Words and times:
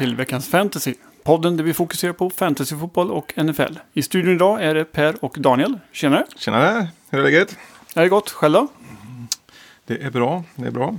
till 0.00 0.16
veckans 0.16 0.48
fantasy. 0.48 0.94
Podden 1.22 1.56
där 1.56 1.64
vi 1.64 1.74
fokuserar 1.74 2.12
på 2.12 2.30
fantasyfotboll 2.30 3.10
och 3.10 3.32
NFL. 3.36 3.78
I 3.92 4.02
studion 4.02 4.34
idag 4.34 4.64
är 4.64 4.74
det 4.74 4.84
Per 4.84 5.24
och 5.24 5.36
Daniel. 5.38 5.78
Tjenare! 5.92 6.26
Tjenare, 6.36 6.88
hur 7.10 7.18
är 7.18 7.22
läget? 7.22 7.58
Är 7.94 8.02
det 8.02 8.08
gott? 8.08 8.30
Själv 8.30 8.52
då? 8.52 8.68
Det 9.86 10.02
är 10.02 10.10
bra, 10.10 10.44
det 10.54 10.66
är 10.66 10.70
bra. 10.70 10.98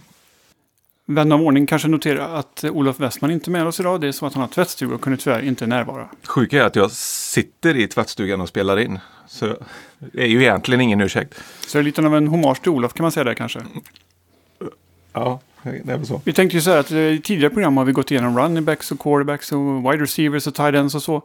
Vän 1.06 1.32
av 1.32 1.42
ordning 1.42 1.66
kanske 1.66 1.88
noterar 1.88 2.36
att 2.36 2.64
Olof 2.64 3.00
Westman 3.00 3.32
inte 3.32 3.50
är 3.50 3.52
med 3.52 3.68
oss 3.68 3.80
idag. 3.80 4.02
Det 4.02 4.08
är 4.08 4.12
så 4.12 4.26
att 4.26 4.34
han 4.34 4.42
har 4.42 4.48
tvättstuga 4.48 4.96
och 4.96 5.02
kunde 5.02 5.18
tyvärr 5.18 5.42
inte 5.42 5.68
närvara. 5.68 6.10
Sjuka 6.24 6.62
är 6.62 6.66
att 6.66 6.76
jag 6.76 6.92
sitter 6.92 7.78
i 7.78 7.88
tvättstugan 7.88 8.42
och 8.42 8.50
spelar 8.50 8.80
in. 8.80 9.00
Så 9.28 9.58
det 10.00 10.24
är 10.24 10.28
ju 10.28 10.42
egentligen 10.42 10.82
ingen 10.82 11.02
ursäkt. 11.02 11.44
Så 11.68 11.78
det 11.78 11.82
är 11.82 11.84
lite 11.84 12.06
av 12.06 12.16
en 12.16 12.28
hommage 12.28 12.62
till 12.62 12.72
Olof 12.72 12.94
kan 12.94 13.04
man 13.04 13.12
säga 13.12 13.24
där 13.24 13.34
kanske. 13.34 13.60
Ja, 15.14 15.40
det 15.64 15.92
är 15.92 15.98
väl 15.98 16.06
så. 16.06 16.22
Vi 16.26 16.34
tänkte 16.34 16.58
ju 16.58 16.62
så 16.62 16.70
här 16.72 16.78
att 16.78 16.92
eh, 16.92 16.98
i 16.98 17.22
tidigare 17.24 17.54
program 17.54 17.78
har 17.78 17.86
vi 17.86 17.92
gått 17.92 18.12
igenom 18.12 18.38
running 18.40 18.66
backs 18.66 18.92
och 18.92 19.00
quarterbacks 19.00 19.52
och 19.52 19.60
wide 19.92 20.04
receivers 20.04 20.48
och 20.48 20.56
tight 20.56 20.76
ends 20.76 20.96
och 20.96 21.04
så. 21.04 21.22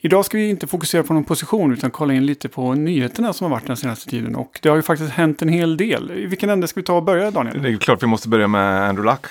Idag 0.00 0.24
ska 0.24 0.38
vi 0.38 0.48
inte 0.48 0.66
fokusera 0.66 1.02
på 1.02 1.14
någon 1.14 1.24
position 1.24 1.72
utan 1.72 1.90
kolla 1.90 2.14
in 2.14 2.26
lite 2.26 2.48
på 2.48 2.74
nyheterna 2.74 3.32
som 3.32 3.44
har 3.44 3.50
varit 3.50 3.66
den 3.66 3.76
senaste 3.76 4.10
tiden. 4.10 4.36
Och 4.36 4.58
det 4.62 4.68
har 4.68 4.76
ju 4.76 4.82
faktiskt 4.82 5.10
hänt 5.10 5.42
en 5.42 5.48
hel 5.48 5.76
del. 5.76 6.10
I 6.10 6.26
vilken 6.26 6.50
ände 6.50 6.68
ska 6.68 6.80
vi 6.80 6.84
ta 6.84 6.96
och 6.96 7.02
börja 7.02 7.30
Daniel? 7.30 7.62
Det 7.62 7.68
är 7.68 7.76
klart 7.76 8.02
vi 8.02 8.06
måste 8.06 8.28
börja 8.28 8.48
med 8.48 8.88
Andrew 8.88 9.12
Luck. 9.12 9.26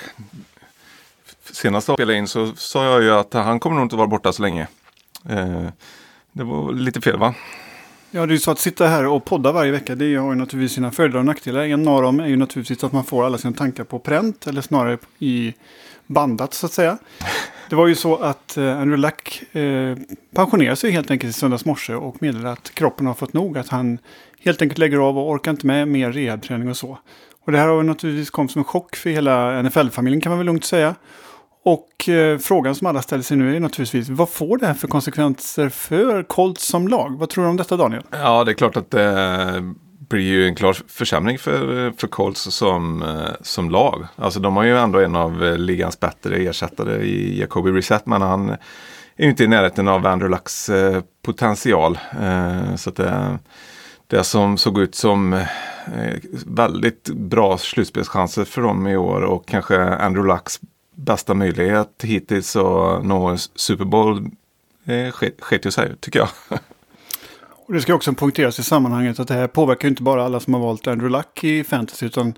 Senast 1.52 1.88
jag 1.88 1.96
spelade 1.96 2.18
in 2.18 2.28
så 2.28 2.52
sa 2.56 2.84
jag 2.84 3.02
ju 3.02 3.10
att 3.10 3.32
han 3.32 3.60
kommer 3.60 3.76
nog 3.76 3.84
inte 3.84 3.96
vara 3.96 4.06
borta 4.06 4.32
så 4.32 4.42
länge. 4.42 4.66
Eh, 5.28 5.62
Det 6.32 6.44
var 6.44 6.72
lite 6.72 7.00
fel 7.00 7.18
va? 7.18 7.34
Ja, 8.16 8.26
det 8.26 8.30
är 8.30 8.34
ju 8.34 8.40
så 8.40 8.50
att 8.50 8.58
sitta 8.58 8.86
här 8.86 9.06
och 9.06 9.24
podda 9.24 9.52
varje 9.52 9.72
vecka, 9.72 9.94
det 9.94 10.16
har 10.16 10.30
ju 10.30 10.34
naturligtvis 10.38 10.72
sina 10.72 10.90
fördelar 10.90 11.18
och 11.18 11.24
nackdelar. 11.24 11.62
En 11.62 11.88
av 11.88 12.02
dem 12.02 12.20
är 12.20 12.26
ju 12.26 12.36
naturligtvis 12.36 12.84
att 12.84 12.92
man 12.92 13.04
får 13.04 13.26
alla 13.26 13.38
sina 13.38 13.54
tankar 13.54 13.84
på 13.84 13.98
pränt, 13.98 14.46
eller 14.46 14.60
snarare 14.60 14.98
i 15.18 15.54
bandat 16.06 16.54
så 16.54 16.66
att 16.66 16.72
säga. 16.72 16.98
Det 17.70 17.76
var 17.76 17.86
ju 17.86 17.94
så 17.94 18.16
att 18.16 18.56
eh, 18.56 18.80
Andrew 18.80 18.96
Luck 18.96 19.54
eh, 19.56 19.96
pensionerade 20.34 20.76
sig 20.76 20.90
helt 20.90 21.10
enkelt 21.10 21.30
i 21.30 21.32
söndags 21.32 21.64
morse 21.64 21.94
och 21.94 22.22
meddelade 22.22 22.50
att 22.50 22.74
kroppen 22.74 23.06
har 23.06 23.14
fått 23.14 23.32
nog, 23.32 23.58
att 23.58 23.68
han 23.68 23.98
helt 24.40 24.62
enkelt 24.62 24.78
lägger 24.78 24.98
av 24.98 25.18
och 25.18 25.30
orkar 25.30 25.50
inte 25.50 25.66
med 25.66 25.88
mer 25.88 26.12
rehabträning 26.12 26.68
och 26.68 26.76
så. 26.76 26.98
Och 27.44 27.52
det 27.52 27.58
här 27.58 27.68
har 27.68 27.76
ju 27.76 27.82
naturligtvis 27.82 28.30
kommit 28.30 28.50
som 28.50 28.58
en 28.58 28.64
chock 28.64 28.96
för 28.96 29.10
hela 29.10 29.62
NFL-familjen 29.62 30.20
kan 30.20 30.30
man 30.30 30.38
väl 30.38 30.46
lugnt 30.46 30.64
säga. 30.64 30.94
Och 31.64 32.08
eh, 32.08 32.38
frågan 32.38 32.74
som 32.74 32.86
alla 32.86 33.02
ställer 33.02 33.22
sig 33.22 33.36
nu 33.36 33.56
är 33.56 33.60
naturligtvis, 33.60 34.08
vad 34.08 34.28
får 34.28 34.58
det 34.58 34.66
här 34.66 34.74
för 34.74 34.88
konsekvenser 34.88 35.68
för 35.68 36.22
Colts 36.22 36.66
som 36.66 36.88
lag? 36.88 37.18
Vad 37.18 37.28
tror 37.28 37.44
du 37.44 37.50
om 37.50 37.56
detta 37.56 37.76
Daniel? 37.76 38.02
Ja, 38.10 38.44
det 38.44 38.52
är 38.52 38.54
klart 38.54 38.76
att 38.76 38.90
det 38.90 39.74
blir 40.08 40.22
ju 40.22 40.46
en 40.46 40.54
klar 40.54 40.76
försämring 40.88 41.38
för, 41.38 41.90
för 41.96 42.06
Colts 42.06 42.40
som, 42.40 43.02
eh, 43.02 43.34
som 43.40 43.70
lag. 43.70 44.06
Alltså 44.16 44.40
de 44.40 44.56
har 44.56 44.64
ju 44.64 44.78
ändå 44.78 45.00
en 45.00 45.16
av 45.16 45.44
eh, 45.44 45.58
ligans 45.58 46.00
bättre 46.00 46.36
ersättare 46.36 47.02
i 47.02 47.40
Jacoby 47.40 47.70
Reset, 47.70 48.06
men 48.06 48.22
han 48.22 48.48
är 49.16 49.24
ju 49.24 49.30
inte 49.30 49.44
i 49.44 49.48
närheten 49.48 49.88
av 49.88 50.06
Andrew 50.06 50.38
eh, 50.70 51.02
potential. 51.22 51.98
Eh, 52.22 52.74
så 52.76 52.90
att 52.90 52.96
det, 52.96 53.38
det 54.06 54.24
som 54.24 54.58
såg 54.58 54.78
ut 54.78 54.94
som 54.94 55.32
eh, 55.32 55.42
väldigt 56.46 57.08
bra 57.08 57.58
slutspelschanser 57.58 58.44
för 58.44 58.62
dem 58.62 58.86
i 58.86 58.96
år 58.96 59.20
och 59.20 59.48
kanske 59.48 59.82
Andrew 59.84 60.34
Lux 60.34 60.60
bästa 60.94 61.34
möjlighet 61.34 61.90
hittills 62.02 62.56
att 62.56 63.04
nå 63.04 63.36
Super 63.54 63.84
Bowl 63.84 64.16
eh, 64.84 64.90
sk- 64.92 65.40
sket 65.40 65.66
ju 65.66 65.70
sig, 65.70 65.96
tycker 66.00 66.18
jag. 66.18 66.28
Och 67.66 67.74
det 67.74 67.80
ska 67.80 67.94
också 67.94 68.12
poängteras 68.12 68.58
i 68.58 68.62
sammanhanget 68.62 69.20
att 69.20 69.28
det 69.28 69.34
här 69.34 69.46
påverkar 69.46 69.88
ju 69.88 69.90
inte 69.90 70.02
bara 70.02 70.24
alla 70.24 70.40
som 70.40 70.54
har 70.54 70.60
valt 70.60 70.86
Andrew 70.86 71.18
Luck 71.18 71.44
i 71.44 71.64
fantasy 71.64 72.06
utan 72.06 72.34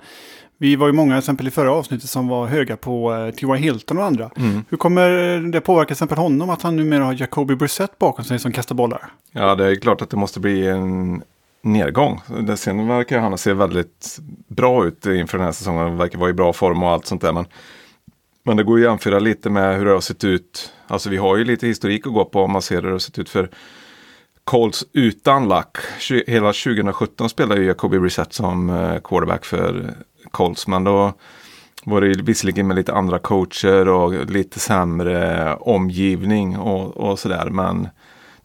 vi 0.59 0.77
var 0.77 0.87
ju 0.87 0.93
många, 0.93 1.13
till 1.15 1.19
exempel 1.19 1.49
i 1.49 1.51
förra 1.51 1.73
avsnittet, 1.73 2.11
som 2.11 2.29
var 2.29 2.47
höga 2.47 2.77
på 2.77 3.15
eh, 3.15 3.31
T.Y. 3.35 3.57
Hilton 3.57 3.99
och 3.99 4.05
andra. 4.05 4.31
Hur 4.69 4.77
kommer 4.77 5.39
det 5.53 5.61
påverka 5.61 5.87
till 5.87 5.93
exempel 5.93 6.19
honom 6.19 6.51
att 6.51 6.63
han 6.63 6.77
numera 6.77 7.05
har 7.05 7.21
Jacoby 7.21 7.55
Brissett 7.55 7.99
bakom 7.99 8.25
sig 8.25 8.39
som 8.39 8.53
kastar 8.53 8.75
bollar? 8.75 9.13
Ja, 9.33 9.55
det 9.55 9.67
är 9.67 9.75
klart 9.77 10.03
att 10.03 10.11
det 10.11 10.17
måste 10.17 10.41
bli 10.41 10.67
en 10.69 11.23
nedgång. 11.63 12.21
Sen 12.57 12.89
verkar 12.89 13.19
han 13.21 13.39
se 13.39 13.53
väldigt 13.53 14.19
bra 14.49 14.87
ut 14.87 15.07
inför 15.07 15.39
den 15.39 15.45
här 15.45 15.53
säsongen. 15.53 15.83
Han 15.83 15.97
verkar 15.97 16.19
vara 16.19 16.31
i 16.31 16.33
bra 16.33 16.53
form 16.53 16.83
och 16.83 16.91
allt 16.91 17.07
sånt 17.07 17.23
där. 17.23 17.33
Men, 17.33 17.45
men 18.47 18.57
det 18.57 18.63
går 18.63 18.79
ju 18.79 18.85
att 18.85 18.91
jämföra 18.91 19.19
lite 19.19 19.51
med 19.51 19.79
hur 19.79 19.85
det 19.85 19.91
har 19.91 20.01
sett 20.01 20.25
ut. 20.25 20.73
Alltså 20.87 21.11
vi 21.11 21.17
har 21.17 21.37
ju 21.37 21.45
lite 21.45 21.67
historik 21.67 22.07
att 22.07 22.13
gå 22.13 22.25
på 22.25 22.43
om 22.43 22.53
man 22.53 22.63
ser 22.63 22.75
hur 22.75 22.83
det 22.83 22.91
har 22.91 22.99
sett 22.99 23.19
ut 23.19 23.29
för 23.29 23.51
Colts 24.45 24.85
utan 24.93 25.49
Luck. 25.49 25.77
Hela 26.27 26.53
2017 26.53 27.29
spelade 27.29 27.61
ju 27.61 27.67
Jacoby 27.67 27.99
Brissett 27.99 28.33
som 28.33 28.71
eh, 28.71 28.99
quarterback 28.99 29.45
för 29.45 29.95
Colts. 30.31 30.67
Men 30.67 30.85
då 30.85 31.13
var 31.85 32.01
det 32.01 32.07
ju 32.07 32.23
visserligen 32.23 32.67
med 32.67 32.77
lite 32.77 32.93
andra 32.93 33.19
coacher 33.19 33.89
och 33.89 34.31
lite 34.31 34.61
sämre 34.61 35.55
omgivning 35.55 36.59
och, 36.59 36.97
och 36.97 37.19
sådär. 37.19 37.51
Men 37.51 37.89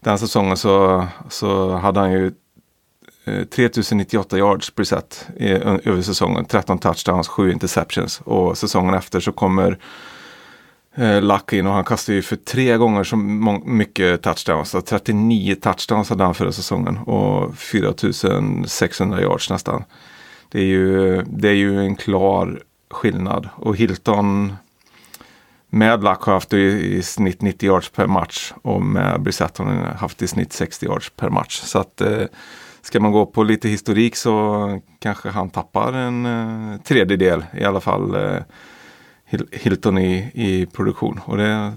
den 0.00 0.18
säsongen 0.18 0.56
så, 0.56 1.06
så 1.28 1.70
hade 1.70 2.00
han 2.00 2.12
ju 2.12 2.32
Eh, 3.24 3.44
3098 3.44 4.38
yards 4.38 4.74
Brissett 4.74 5.26
i, 5.36 5.48
över 5.48 6.02
säsongen. 6.02 6.44
13 6.44 6.78
touchdowns, 6.78 7.28
7 7.28 7.52
interceptions. 7.52 8.20
Och 8.24 8.58
säsongen 8.58 8.94
efter 8.94 9.20
så 9.20 9.32
kommer 9.32 9.78
eh, 10.94 11.22
Luck 11.22 11.52
in 11.52 11.66
och 11.66 11.72
han 11.72 11.84
kastar 11.84 12.12
ju 12.12 12.22
för 12.22 12.36
tre 12.36 12.76
gånger 12.76 13.04
så 13.04 13.16
mycket 13.16 14.22
touchdowns. 14.22 14.70
Så 14.70 14.80
39 14.80 15.54
touchdowns 15.54 16.10
hade 16.10 16.24
han 16.24 16.34
förra 16.34 16.52
säsongen 16.52 16.98
och 16.98 17.56
4600 17.56 19.20
yards 19.20 19.50
nästan. 19.50 19.84
Det 20.48 20.58
är 20.58 20.64
ju, 20.64 21.22
det 21.22 21.48
är 21.48 21.54
ju 21.54 21.80
en 21.80 21.96
klar 21.96 22.62
skillnad. 22.90 23.48
Och 23.56 23.76
Hilton 23.76 24.56
med 25.68 26.04
Luck 26.04 26.22
har 26.22 26.32
haft 26.32 26.52
i, 26.52 26.96
i 26.96 27.02
snitt 27.02 27.42
90 27.42 27.66
yards 27.66 27.88
per 27.88 28.06
match 28.06 28.52
och 28.62 28.82
med 28.82 29.20
Brissett 29.20 29.58
har 29.58 29.64
han 29.64 29.96
haft 29.96 30.22
i 30.22 30.28
snitt 30.28 30.52
60 30.52 30.86
yards 30.86 31.10
per 31.10 31.30
match. 31.30 31.60
Så 31.60 31.78
att 31.78 32.00
eh, 32.00 32.24
ska 32.82 33.00
man 33.00 33.12
gå 33.12 33.26
på 33.26 33.42
lite 33.42 33.68
historik 33.68 34.16
så 34.16 34.80
kanske 34.98 35.28
han 35.28 35.50
tappar 35.50 35.92
en 35.92 36.26
eh, 36.26 36.80
tredjedel 36.80 37.44
i 37.58 37.64
alla 37.64 37.80
fall 37.80 38.14
eh, 38.14 38.42
Hil- 39.30 39.48
Hilton 39.52 39.98
i, 39.98 40.30
i 40.34 40.66
produktion. 40.66 41.20
Och 41.24 41.36
det 41.36 41.72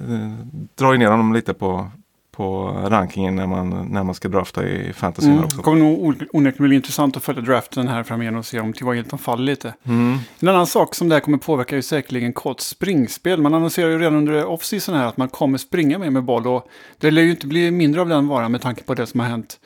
eh, 0.00 0.32
drar 0.74 0.92
ju 0.92 0.98
ner 0.98 1.10
honom 1.10 1.32
lite 1.32 1.54
på, 1.54 1.90
på 2.30 2.68
rankingen 2.88 3.36
när 3.36 3.46
man, 3.46 3.86
när 3.90 4.02
man 4.02 4.14
ska 4.14 4.28
drafta 4.28 4.68
i 4.68 4.92
fantasy 4.92 5.28
Mm. 5.28 5.44
också. 5.44 5.56
Det 5.56 5.62
kommer 5.62 5.78
nog 5.78 6.04
on- 6.04 6.26
onekligen 6.32 6.68
bli 6.68 6.76
intressant 6.76 7.16
att 7.16 7.22
följa 7.24 7.42
draften 7.42 7.88
här 7.88 8.02
framöver 8.02 8.36
och 8.38 8.46
se 8.46 8.60
om 8.60 8.72
T.Y. 8.72 8.94
Hilton 8.94 9.18
faller 9.18 9.44
lite. 9.44 9.74
Mm. 9.84 10.18
En 10.40 10.48
annan 10.48 10.66
sak 10.66 10.94
som 10.94 11.08
det 11.08 11.14
här 11.14 11.20
kommer 11.20 11.38
påverka 11.38 11.74
är 11.74 11.78
ju 11.78 11.82
säkerligen 11.82 12.32
Colts 12.32 12.66
springspel. 12.68 13.42
Man 13.42 13.54
annonserar 13.54 13.90
ju 13.90 13.98
redan 13.98 14.14
under 14.14 14.44
off-season 14.46 14.94
här 14.94 15.06
att 15.06 15.16
man 15.16 15.28
kommer 15.28 15.58
springa 15.58 15.98
mer 15.98 16.10
med 16.10 16.24
boll 16.24 16.46
och 16.46 16.68
det 16.98 17.10
lär 17.10 17.22
ju 17.22 17.30
inte 17.30 17.46
bli 17.46 17.70
mindre 17.70 18.00
av 18.00 18.08
den 18.08 18.28
varan 18.28 18.52
med 18.52 18.62
tanke 18.62 18.82
på 18.82 18.94
det 18.94 19.06
som 19.06 19.20
har 19.20 19.26
hänt. 19.26 19.60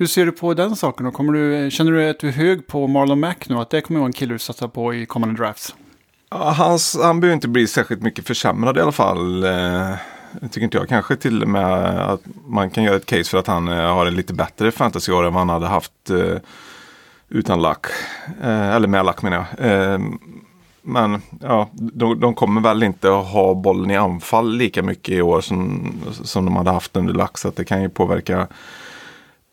Hur 0.00 0.06
ser 0.06 0.26
du 0.26 0.32
på 0.32 0.54
den 0.54 0.76
saken? 0.76 1.06
då? 1.06 1.12
kommer 1.12 1.32
du, 1.32 1.70
känner 1.70 1.92
du 1.92 2.10
att 2.10 2.18
du 2.18 2.28
är 2.28 2.32
hög 2.32 2.66
på 2.66 2.86
Marlon 2.86 3.20
Mack 3.20 3.48
nu? 3.48 3.56
Att 3.56 3.70
det 3.70 3.80
kommer 3.80 4.00
vara 4.00 4.06
en 4.06 4.12
kille 4.12 4.34
du 4.34 4.38
satsar 4.38 4.68
på 4.68 4.94
i 4.94 5.06
kommande 5.06 5.42
drafts? 5.42 5.74
Ja, 6.30 6.50
hans, 6.50 6.98
han 7.02 7.20
behöver 7.20 7.34
inte 7.34 7.48
bli 7.48 7.66
särskilt 7.66 8.02
mycket 8.02 8.26
försämrad 8.26 8.76
i 8.76 8.80
alla 8.80 8.92
fall. 8.92 9.44
Eh, 9.44 9.94
tycker 10.42 10.64
inte 10.64 10.78
jag. 10.78 10.88
Kanske 10.88 11.16
till 11.16 11.42
och 11.42 11.48
med 11.48 12.00
att 12.00 12.20
man 12.46 12.70
kan 12.70 12.84
göra 12.84 12.96
ett 12.96 13.06
case 13.06 13.24
för 13.24 13.38
att 13.38 13.46
han 13.46 13.68
eh, 13.68 13.94
har 13.94 14.06
en 14.06 14.14
lite 14.14 14.34
bättre 14.34 14.70
fantasyår 14.70 15.26
än 15.26 15.32
vad 15.32 15.40
han 15.40 15.48
hade 15.48 15.66
haft 15.66 16.10
eh, 16.10 16.36
utan 17.28 17.62
lack. 17.62 17.86
Eh, 18.42 18.70
eller 18.70 18.88
med 18.88 19.04
lack 19.04 19.22
menar 19.22 19.44
jag. 19.58 19.72
Eh, 19.72 19.98
men 20.82 21.22
ja, 21.40 21.70
de, 21.72 22.20
de 22.20 22.34
kommer 22.34 22.60
väl 22.60 22.82
inte 22.82 23.18
att 23.18 23.26
ha 23.26 23.54
bollen 23.54 23.90
i 23.90 23.96
anfall 23.96 24.56
lika 24.56 24.82
mycket 24.82 25.14
i 25.14 25.22
år 25.22 25.40
som, 25.40 25.92
som 26.12 26.44
de 26.44 26.56
hade 26.56 26.70
haft 26.70 26.96
under 26.96 27.14
lack. 27.14 27.38
Så 27.38 27.48
att 27.48 27.56
det 27.56 27.64
kan 27.64 27.82
ju 27.82 27.88
påverka 27.88 28.48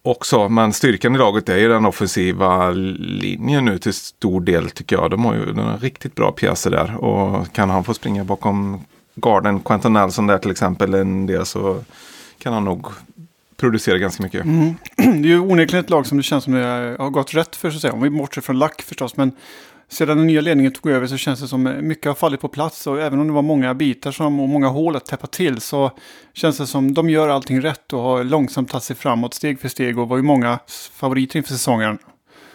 också. 0.09 0.49
Men 0.49 0.73
styrkan 0.73 1.15
i 1.15 1.17
laget 1.17 1.49
är 1.49 1.57
ju 1.57 1.67
den 1.67 1.85
offensiva 1.85 2.71
linjen 2.71 3.65
nu 3.65 3.77
till 3.77 3.93
stor 3.93 4.41
del 4.41 4.69
tycker 4.69 4.95
jag. 4.95 5.11
De 5.11 5.25
har 5.25 5.33
ju 5.33 5.53
några 5.53 5.77
riktigt 5.77 6.15
bra 6.15 6.31
pjäser 6.31 6.71
där. 6.71 6.95
Och 6.95 7.53
kan 7.53 7.69
han 7.69 7.83
få 7.83 7.93
springa 7.93 8.23
bakom 8.23 8.81
garden, 9.15 9.59
Quentin 9.59 9.93
Nelson 9.93 10.27
där 10.27 10.37
till 10.37 10.51
exempel 10.51 10.93
en 10.93 11.25
del 11.25 11.45
så 11.45 11.83
kan 12.37 12.53
han 12.53 12.65
nog 12.65 12.87
producera 13.57 13.97
ganska 13.97 14.23
mycket. 14.23 14.45
Mm. 14.45 14.75
Det 14.95 15.27
är 15.27 15.31
ju 15.31 15.39
onekligen 15.39 15.85
ett 15.85 15.89
lag 15.89 16.05
som 16.05 16.17
det 16.17 16.23
känns 16.23 16.43
som 16.43 16.53
det 16.53 16.95
har 16.99 17.09
gått 17.09 17.33
rätt 17.33 17.55
för, 17.55 17.71
så 17.71 17.75
att 17.75 17.81
säga. 17.81 17.93
Om 17.93 18.01
vi 18.01 18.09
bortser 18.09 18.41
från 18.41 18.59
lack 18.59 18.81
förstås. 18.81 19.17
Men 19.17 19.31
sedan 19.89 20.17
den 20.17 20.27
nya 20.27 20.41
ledningen 20.41 20.71
tog 20.71 20.91
över 20.91 21.07
så 21.07 21.17
känns 21.17 21.41
det 21.41 21.47
som 21.47 21.75
mycket 21.81 22.05
har 22.05 22.15
fallit 22.15 22.41
på 22.41 22.47
plats. 22.47 22.87
Och 22.87 23.01
även 23.01 23.19
om 23.19 23.27
det 23.27 23.33
var 23.33 23.41
många 23.41 23.73
bitar 23.73 24.11
som, 24.11 24.39
och 24.39 24.49
många 24.49 24.67
hål 24.67 24.95
att 24.95 25.05
täppa 25.05 25.27
till 25.27 25.61
så 25.61 25.91
känns 26.33 26.57
det 26.57 26.67
som 26.67 26.93
de 26.93 27.09
gör 27.09 27.29
allting 27.29 27.61
rätt 27.61 27.93
och 27.93 27.99
har 27.99 28.23
långsamt 28.23 28.69
tagit 28.69 28.83
sig 28.83 28.95
framåt 28.95 29.33
steg 29.33 29.59
för 29.59 29.67
steg. 29.67 29.99
Och 29.99 30.09
var 30.09 30.17
ju 30.17 30.23
många 30.23 30.59
favoriter 30.93 31.37
inför 31.37 31.53
säsongen. 31.53 31.97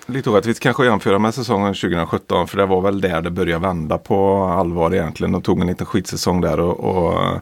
Lite 0.06 0.30
orättvist 0.30 0.60
kanske 0.60 0.82
att 0.82 0.88
jämföra 0.88 1.18
med 1.18 1.34
säsongen 1.34 1.74
2017 1.74 2.48
för 2.48 2.58
det 2.58 2.66
var 2.66 2.80
väl 2.80 3.00
där 3.00 3.22
det 3.22 3.30
började 3.30 3.66
vända 3.66 3.98
på 3.98 4.44
allvar 4.44 4.94
egentligen. 4.94 5.32
De 5.32 5.42
tog 5.42 5.60
en 5.60 5.66
liten 5.66 5.86
skitsäsong 5.86 6.40
där 6.40 6.60
och, 6.60 6.80
och 6.80 7.40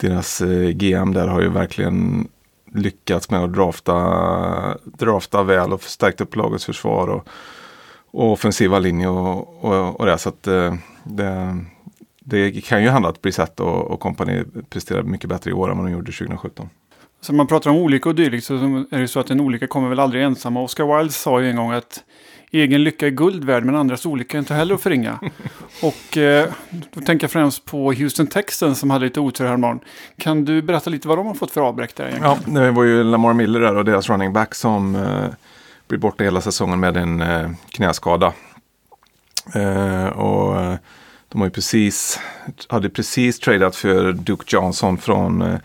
deras 0.00 0.40
eh, 0.40 0.68
GM 0.68 1.12
där 1.12 1.26
har 1.26 1.40
ju 1.40 1.48
verkligen 1.48 2.28
lyckats 2.74 3.30
med 3.30 3.44
att 3.44 3.52
drafta, 3.52 4.78
drafta 4.84 5.42
väl 5.42 5.72
och 5.72 5.82
förstärkt 5.82 6.20
upp 6.20 6.36
lagets 6.36 6.64
försvar 6.64 7.08
och, 7.08 7.28
och 8.10 8.32
offensiva 8.32 8.78
linje 8.78 9.08
och, 9.08 9.64
och, 9.64 10.00
och 10.00 10.06
det. 10.06 10.18
Så 10.18 10.28
att 10.28 10.46
eh, 10.46 10.74
det, 11.04 11.56
det 12.20 12.64
kan 12.64 12.82
ju 12.82 12.88
hända 12.88 13.08
att 13.08 13.22
Brissett 13.22 13.60
och, 13.60 13.90
och 13.90 14.00
kompani 14.00 14.44
presterar 14.68 15.02
mycket 15.02 15.28
bättre 15.30 15.50
i 15.50 15.54
år 15.54 15.70
än 15.70 15.76
vad 15.76 15.86
de 15.86 15.92
gjorde 15.92 16.12
2017. 16.12 16.68
Så 17.20 17.34
man 17.34 17.46
pratar 17.46 17.70
om 17.70 17.76
olycka 17.76 18.08
och 18.08 18.14
dylikt 18.14 18.46
så 18.46 18.54
är 18.90 18.98
det 18.98 19.08
så 19.08 19.20
att 19.20 19.30
en 19.30 19.40
olycka 19.40 19.66
kommer 19.66 19.88
väl 19.88 20.00
aldrig 20.00 20.22
ensam. 20.22 20.56
Oscar 20.56 20.96
Wilde 20.96 21.12
sa 21.12 21.40
ju 21.40 21.50
en 21.50 21.56
gång 21.56 21.72
att 21.72 22.04
egen 22.50 22.84
lycka 22.84 23.06
är 23.06 23.10
guld 23.10 23.44
värd 23.44 23.64
men 23.64 23.76
andras 23.76 24.06
olycka 24.06 24.36
är 24.36 24.38
inte 24.38 24.54
heller 24.54 24.74
att 24.74 24.80
förringa. 24.80 25.18
och 25.82 26.16
eh, 26.16 26.48
då 26.70 27.00
tänker 27.00 27.24
jag 27.24 27.30
främst 27.30 27.64
på 27.64 27.92
Houston 27.92 28.26
Texans 28.26 28.78
som 28.78 28.90
hade 28.90 29.04
lite 29.04 29.20
otur 29.20 29.46
häromdagen. 29.46 29.80
Kan 30.18 30.44
du 30.44 30.62
berätta 30.62 30.90
lite 30.90 31.08
vad 31.08 31.18
de 31.18 31.26
har 31.26 31.34
fått 31.34 31.50
för 31.50 31.60
avbräck 31.60 31.94
där 31.94 32.04
egentligen? 32.04 32.36
Ja, 32.54 32.60
det 32.60 32.70
var 32.70 32.84
ju 32.84 33.04
Lamar 33.04 33.32
Miller 33.32 33.60
där 33.60 33.76
och 33.76 33.84
deras 33.84 34.08
running 34.08 34.32
back 34.32 34.54
som 34.54 34.94
eh, 34.94 35.24
blir 35.90 35.98
borta 35.98 36.24
hela 36.24 36.40
säsongen 36.40 36.80
med 36.80 36.96
en 36.96 37.20
eh, 37.20 37.50
knäskada. 37.68 38.32
Eh, 39.54 40.06
och 40.06 40.60
eh, 40.60 40.76
de 41.28 41.40
har 41.40 41.46
ju 41.46 41.50
precis, 41.50 42.20
hade 42.68 42.90
precis 42.90 43.38
tradeat 43.38 43.76
för 43.76 44.12
Duke 44.12 44.44
Johnson 44.46 44.98
från 44.98 45.42
eh, 45.42 45.58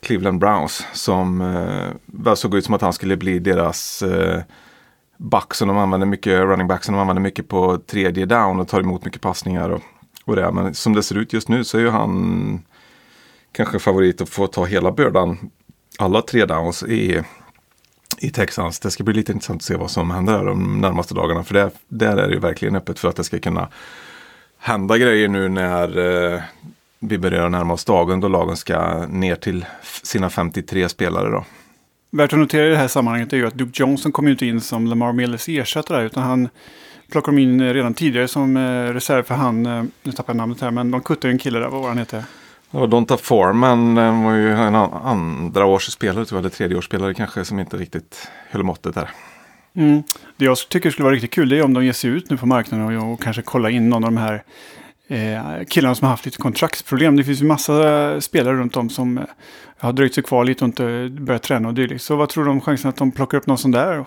Cleveland 0.00 0.38
Browns 0.38 0.86
som 0.92 1.40
eh, 2.24 2.34
såg 2.34 2.54
ut 2.54 2.64
som 2.64 2.74
att 2.74 2.80
han 2.80 2.92
skulle 2.92 3.16
bli 3.16 3.38
deras 3.38 4.02
eh, 4.02 4.42
back 5.16 5.54
som 5.54 5.68
de 5.68 5.76
använder 5.76 6.06
mycket, 6.06 6.40
running 6.40 6.66
back 6.66 6.84
som 6.84 6.94
de 6.94 7.00
använder 7.00 7.22
mycket 7.22 7.48
på 7.48 7.78
tredje 7.78 8.26
down 8.26 8.60
och 8.60 8.68
tar 8.68 8.80
emot 8.80 9.04
mycket 9.04 9.20
passningar 9.20 9.70
och, 9.70 9.82
och 10.24 10.36
det. 10.36 10.52
Men 10.52 10.74
som 10.74 10.94
det 10.94 11.02
ser 11.02 11.18
ut 11.18 11.32
just 11.32 11.48
nu 11.48 11.64
så 11.64 11.78
är 11.78 11.82
ju 11.82 11.90
han 11.90 12.62
kanske 13.52 13.78
favorit 13.78 14.20
att 14.20 14.28
få 14.28 14.46
ta 14.46 14.64
hela 14.64 14.92
bördan, 14.92 15.50
alla 15.98 16.22
tre 16.22 16.44
downs 16.44 16.82
i, 16.82 17.22
i 18.18 18.30
Texas, 18.30 18.80
Det 18.80 18.90
ska 18.90 19.04
bli 19.04 19.14
lite 19.14 19.32
intressant 19.32 19.58
att 19.58 19.64
se 19.64 19.76
vad 19.76 19.90
som 19.90 20.10
händer 20.10 20.38
där 20.38 20.44
de 20.44 20.80
närmaste 20.80 21.14
dagarna. 21.14 21.44
För 21.44 21.54
där, 21.54 21.70
där 21.88 22.16
är 22.16 22.28
det 22.28 22.34
ju 22.34 22.40
verkligen 22.40 22.76
öppet 22.76 22.98
för 22.98 23.08
att 23.08 23.16
det 23.16 23.24
ska 23.24 23.38
kunna 23.38 23.68
hända 24.58 24.98
grejer 24.98 25.28
nu 25.28 25.48
när 25.48 25.98
eh, 26.34 26.40
vi 26.98 27.18
börjar 27.18 27.48
närma 27.48 27.74
oss 27.74 27.84
dagen 27.84 28.20
då 28.20 28.28
lagen 28.28 28.56
ska 28.56 29.06
ner 29.06 29.36
till 29.36 29.64
sina 30.02 30.30
53 30.30 30.88
spelare. 30.88 31.30
Då. 31.30 31.44
Värt 32.10 32.32
att 32.32 32.38
notera 32.38 32.66
i 32.66 32.70
det 32.70 32.76
här 32.76 32.88
sammanhanget 32.88 33.32
är 33.32 33.36
ju 33.36 33.46
att 33.46 33.54
Duke 33.54 33.82
Johnson 33.82 34.12
kom 34.12 34.26
ju 34.26 34.32
inte 34.32 34.46
in 34.46 34.60
som 34.60 34.86
Lamar 34.86 35.12
Millers 35.12 35.48
ersättare 35.48 36.06
utan 36.06 36.22
han 36.22 36.48
plockade 37.10 37.40
in 37.40 37.60
eh, 37.60 37.74
redan 37.74 37.94
tidigare 37.94 38.28
som 38.28 38.56
eh, 38.56 38.92
reserv 38.92 39.22
för 39.22 39.34
han, 39.34 39.66
eh, 39.66 39.84
nu 40.02 40.12
tappar 40.12 40.32
jag 40.32 40.36
namnet 40.36 40.60
här, 40.60 40.70
men 40.70 40.90
de 40.90 41.00
kuttade 41.00 41.32
en 41.32 41.38
kille 41.38 41.58
där, 41.58 41.68
vad 41.68 41.80
var 41.80 41.88
han 41.88 41.98
heter? 41.98 42.24
Ja, 42.78 42.86
Donta 42.86 43.16
Foreman 43.16 43.94
var 44.24 44.34
ju 44.34 44.52
en 44.52 44.74
andra 44.74 45.66
års 45.66 45.84
spelare, 45.90 46.24
tror 46.24 46.38
jag, 46.38 46.40
eller 46.42 46.56
tredje 46.56 46.76
års 46.76 46.84
spelare 46.84 47.14
kanske, 47.14 47.44
som 47.44 47.58
inte 47.58 47.76
riktigt 47.76 48.30
höll 48.50 48.62
måttet 48.62 48.94
där. 48.94 49.10
Mm. 49.76 50.02
Det 50.36 50.44
jag 50.44 50.56
tycker 50.68 50.90
skulle 50.90 51.04
vara 51.04 51.14
riktigt 51.14 51.30
kul 51.30 51.52
är 51.52 51.62
om 51.62 51.74
de 51.74 51.84
ger 51.84 51.92
sig 51.92 52.10
ut 52.10 52.30
nu 52.30 52.36
på 52.36 52.46
marknaden 52.46 52.96
och, 52.96 53.12
och 53.12 53.22
kanske 53.22 53.42
kollar 53.42 53.68
in 53.68 53.88
någon 53.88 54.04
av 54.04 54.12
de 54.12 54.16
här 54.16 54.42
eh, 55.08 55.64
killarna 55.68 55.94
som 55.94 56.04
har 56.04 56.10
haft 56.10 56.24
lite 56.24 56.38
kontraktsproblem. 56.38 57.16
Det 57.16 57.24
finns 57.24 57.42
ju 57.42 57.46
massa 57.46 58.20
spelare 58.20 58.56
runt 58.56 58.76
om 58.76 58.90
som 58.90 59.18
eh, 59.18 59.24
har 59.78 59.92
dröjt 59.92 60.14
sig 60.14 60.24
kvar 60.24 60.44
lite 60.44 60.64
och 60.64 60.68
inte 60.68 61.08
börjat 61.20 61.42
träna 61.42 61.68
och 61.68 61.74
dylikt. 61.74 62.02
Så 62.02 62.16
vad 62.16 62.28
tror 62.28 62.44
du 62.44 62.50
om 62.50 62.60
chansen 62.60 62.88
att 62.88 62.96
de 62.96 63.12
plockar 63.12 63.38
upp 63.38 63.46
någon 63.46 63.58
sån 63.58 63.70
där? 63.70 64.04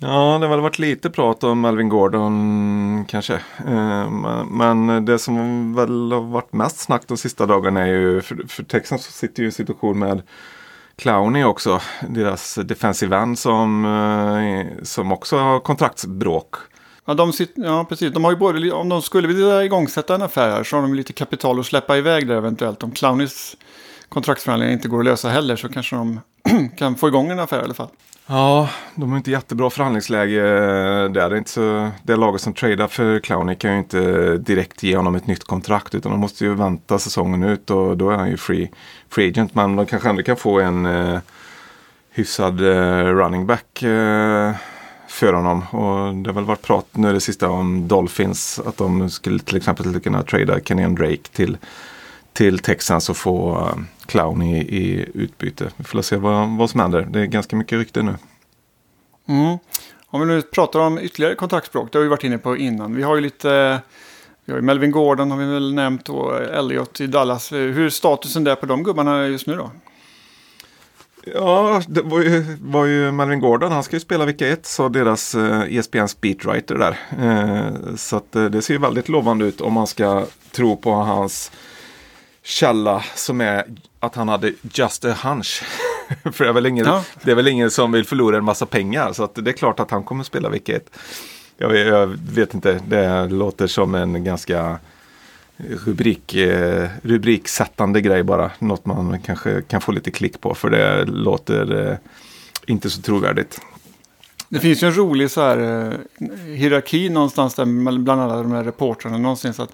Ja, 0.00 0.38
det 0.40 0.46
har 0.46 0.48
väl 0.48 0.60
varit 0.60 0.78
lite 0.78 1.10
prat 1.10 1.44
om 1.44 1.60
Melvin 1.60 1.88
Gordon 1.88 3.04
kanske. 3.08 3.34
Eh, 3.66 4.10
men 4.50 5.04
det 5.04 5.18
som 5.18 5.74
väl 5.74 6.12
har 6.12 6.20
varit 6.20 6.52
mest 6.52 6.78
snack 6.78 7.02
de 7.06 7.16
sista 7.16 7.46
dagarna 7.46 7.80
är 7.80 7.86
ju, 7.86 8.20
för, 8.20 8.48
för 8.48 8.62
Texans 8.62 9.02
sitter 9.02 9.42
ju 9.42 9.46
i 9.46 9.48
en 9.48 9.52
situation 9.52 9.98
med 9.98 10.22
Clowney 10.96 11.44
också, 11.44 11.80
deras 12.08 12.54
defensive 12.54 13.16
end 13.16 13.38
som, 13.38 13.84
eh, 13.84 14.84
som 14.84 15.12
också 15.12 15.36
har 15.36 15.60
kontraktsbråk. 15.60 16.54
Ja, 17.04 17.14
de 17.14 17.32
sitter, 17.32 17.62
ja, 17.62 17.84
precis. 17.88 18.12
De 18.12 18.24
har 18.24 18.30
ju 18.30 18.36
både, 18.36 18.72
om 18.72 18.88
de 18.88 19.02
skulle 19.02 19.28
vilja 19.28 19.64
igångsätta 19.64 20.14
en 20.14 20.22
affär 20.22 20.50
här 20.50 20.64
så 20.64 20.76
har 20.76 20.82
de 20.82 20.94
lite 20.94 21.12
kapital 21.12 21.60
att 21.60 21.66
släppa 21.66 21.96
iväg 21.96 22.28
där 22.28 22.36
eventuellt. 22.36 22.82
Om 22.82 22.90
Clownys 22.90 23.56
kontraktsförhandlingar 24.08 24.72
inte 24.72 24.88
går 24.88 24.98
att 24.98 25.04
lösa 25.04 25.28
heller 25.28 25.56
så 25.56 25.68
kanske 25.68 25.96
de 25.96 26.20
kan 26.76 26.96
få 26.96 27.08
igång 27.08 27.30
en 27.30 27.38
affär 27.38 27.60
i 27.60 27.64
alla 27.64 27.74
fall. 27.74 27.88
Ja, 28.30 28.68
de 28.94 29.10
har 29.10 29.16
inte 29.16 29.30
jättebra 29.30 29.70
förhandlingsläge 29.70 30.40
eh, 30.40 31.10
där. 31.10 31.30
Det, 31.30 31.36
är 31.36 31.36
inte 31.36 31.50
så, 31.50 31.90
det 32.02 32.16
laget 32.16 32.40
som 32.40 32.52
tradar 32.52 32.88
för 32.88 33.20
Clowney 33.20 33.56
kan 33.56 33.72
ju 33.72 33.78
inte 33.78 34.36
direkt 34.36 34.82
ge 34.82 34.96
honom 34.96 35.14
ett 35.14 35.26
nytt 35.26 35.44
kontrakt 35.44 35.94
utan 35.94 36.12
de 36.12 36.20
måste 36.20 36.44
ju 36.44 36.54
vänta 36.54 36.98
säsongen 36.98 37.42
ut 37.42 37.70
och 37.70 37.96
då 37.96 38.10
är 38.10 38.16
han 38.16 38.30
ju 38.30 38.36
free, 38.36 38.70
free 39.10 39.28
agent. 39.28 39.54
Men 39.54 39.76
de 39.76 39.86
kanske 39.86 40.08
ändå 40.08 40.22
kan 40.22 40.36
få 40.36 40.60
en 40.60 40.86
eh, 40.86 41.18
hyfsad 42.10 42.60
eh, 42.60 43.04
running 43.04 43.46
back 43.46 43.82
eh, 43.82 44.52
för 45.08 45.32
honom. 45.32 45.62
Och 45.62 46.14
det 46.14 46.30
har 46.30 46.34
väl 46.34 46.44
varit 46.44 46.62
prat 46.62 46.86
nu 46.92 47.12
det 47.12 47.20
sista 47.20 47.48
om 47.48 47.88
Dolphins 47.88 48.60
att 48.66 48.76
de 48.76 49.10
skulle 49.10 49.38
till 49.38 49.56
exempel 49.56 50.00
kunna 50.00 50.22
trada 50.22 50.60
Kenyan 50.60 50.94
Drake 50.94 51.28
till 51.32 51.56
till 52.38 52.58
Texans 52.58 53.10
och 53.10 53.16
få 53.16 53.58
uh, 53.58 53.84
Clown 54.06 54.42
i, 54.42 54.58
i 54.58 55.06
utbyte. 55.14 55.70
Vi 55.76 55.84
får 55.84 56.02
se 56.02 56.16
vad, 56.16 56.48
vad 56.48 56.70
som 56.70 56.80
händer. 56.80 57.08
Det 57.10 57.20
är 57.20 57.26
ganska 57.26 57.56
mycket 57.56 57.78
rykte 57.78 58.02
nu. 58.02 58.14
Mm. 59.28 59.58
Om 60.06 60.20
vi 60.20 60.26
nu 60.26 60.42
pratar 60.42 60.80
om 60.80 60.98
ytterligare 60.98 61.34
kontaktspråk, 61.34 61.92
det 61.92 61.98
har 61.98 62.02
vi 62.02 62.08
varit 62.08 62.24
inne 62.24 62.38
på 62.38 62.56
innan. 62.56 62.94
Vi 62.94 63.02
har 63.02 63.14
ju 63.14 63.20
lite, 63.20 63.80
vi 64.44 64.52
har 64.52 64.58
ju 64.58 64.62
Melvin 64.62 64.90
Gordon 64.90 65.30
har 65.30 65.38
vi 65.38 65.44
väl 65.44 65.74
nämnt 65.74 66.08
och 66.08 66.42
Elliot 66.42 67.00
i 67.00 67.06
Dallas. 67.06 67.52
Hur 67.52 67.86
är 67.86 67.90
statusen 67.90 68.44
där 68.44 68.54
på 68.54 68.66
de 68.66 68.82
gubbarna 68.82 69.26
just 69.26 69.46
nu 69.46 69.56
då? 69.56 69.70
Ja, 71.34 71.82
det 71.88 72.02
var 72.02 72.20
ju, 72.20 72.56
var 72.62 72.84
ju 72.84 73.12
Melvin 73.12 73.40
Gordon. 73.40 73.72
Han 73.72 73.82
ska 73.82 73.96
ju 73.96 74.00
spela 74.00 74.24
vecka 74.24 74.48
ett, 74.48 74.66
sa 74.66 74.88
deras 74.88 75.34
eh, 75.34 75.76
ESPN 75.76 76.06
speedwriter 76.06 76.74
där. 76.74 76.98
Eh, 77.18 77.94
så 77.96 78.16
att, 78.16 78.36
eh, 78.36 78.44
det 78.44 78.62
ser 78.62 78.74
ju 78.74 78.80
väldigt 78.80 79.08
lovande 79.08 79.44
ut 79.44 79.60
om 79.60 79.72
man 79.72 79.86
ska 79.86 80.26
tro 80.52 80.76
på 80.76 80.92
hans 80.92 81.50
källa 82.48 83.04
som 83.14 83.40
är 83.40 83.64
att 84.00 84.14
han 84.14 84.28
hade 84.28 84.52
just 84.62 85.04
a 85.04 85.16
hunch. 85.22 85.62
För 86.32 86.44
det 86.44 86.50
är, 86.50 86.52
väl 86.52 86.66
ingen, 86.66 86.86
ja. 86.86 87.04
det 87.22 87.30
är 87.30 87.34
väl 87.34 87.48
ingen 87.48 87.70
som 87.70 87.92
vill 87.92 88.04
förlora 88.04 88.36
en 88.36 88.44
massa 88.44 88.66
pengar. 88.66 89.12
Så 89.12 89.28
det 89.34 89.50
är 89.50 89.52
klart 89.52 89.80
att 89.80 89.90
han 89.90 90.04
kommer 90.04 90.24
spela 90.24 90.48
vecka 90.48 90.76
ett. 90.76 90.90
Jag, 91.56 91.76
jag 91.76 92.06
vet 92.06 92.54
inte, 92.54 92.80
det 92.88 93.26
låter 93.26 93.66
som 93.66 93.94
en 93.94 94.24
ganska 94.24 94.78
rubrik, 95.56 96.34
eh, 96.34 96.88
rubriksättande 97.02 98.00
grej 98.00 98.22
bara. 98.22 98.50
Något 98.58 98.86
man 98.86 99.20
kanske 99.20 99.62
kan 99.62 99.80
få 99.80 99.92
lite 99.92 100.10
klick 100.10 100.40
på 100.40 100.54
för 100.54 100.70
det 100.70 101.04
låter 101.04 101.90
eh, 101.90 101.96
inte 102.66 102.90
så 102.90 103.02
trovärdigt. 103.02 103.60
Det 104.48 104.60
finns 104.60 104.82
ju 104.82 104.86
en 104.86 104.96
rolig 104.96 105.30
så 105.30 105.40
här, 105.40 105.58
eh, 105.58 105.92
hierarki 106.54 107.08
någonstans 107.08 107.54
där 107.54 107.64
bland 107.98 108.20
alla 108.20 108.36
de 108.42 108.52
här 108.52 108.64
reportrarna. 108.64 109.18
Någonstans 109.18 109.60
att 109.60 109.70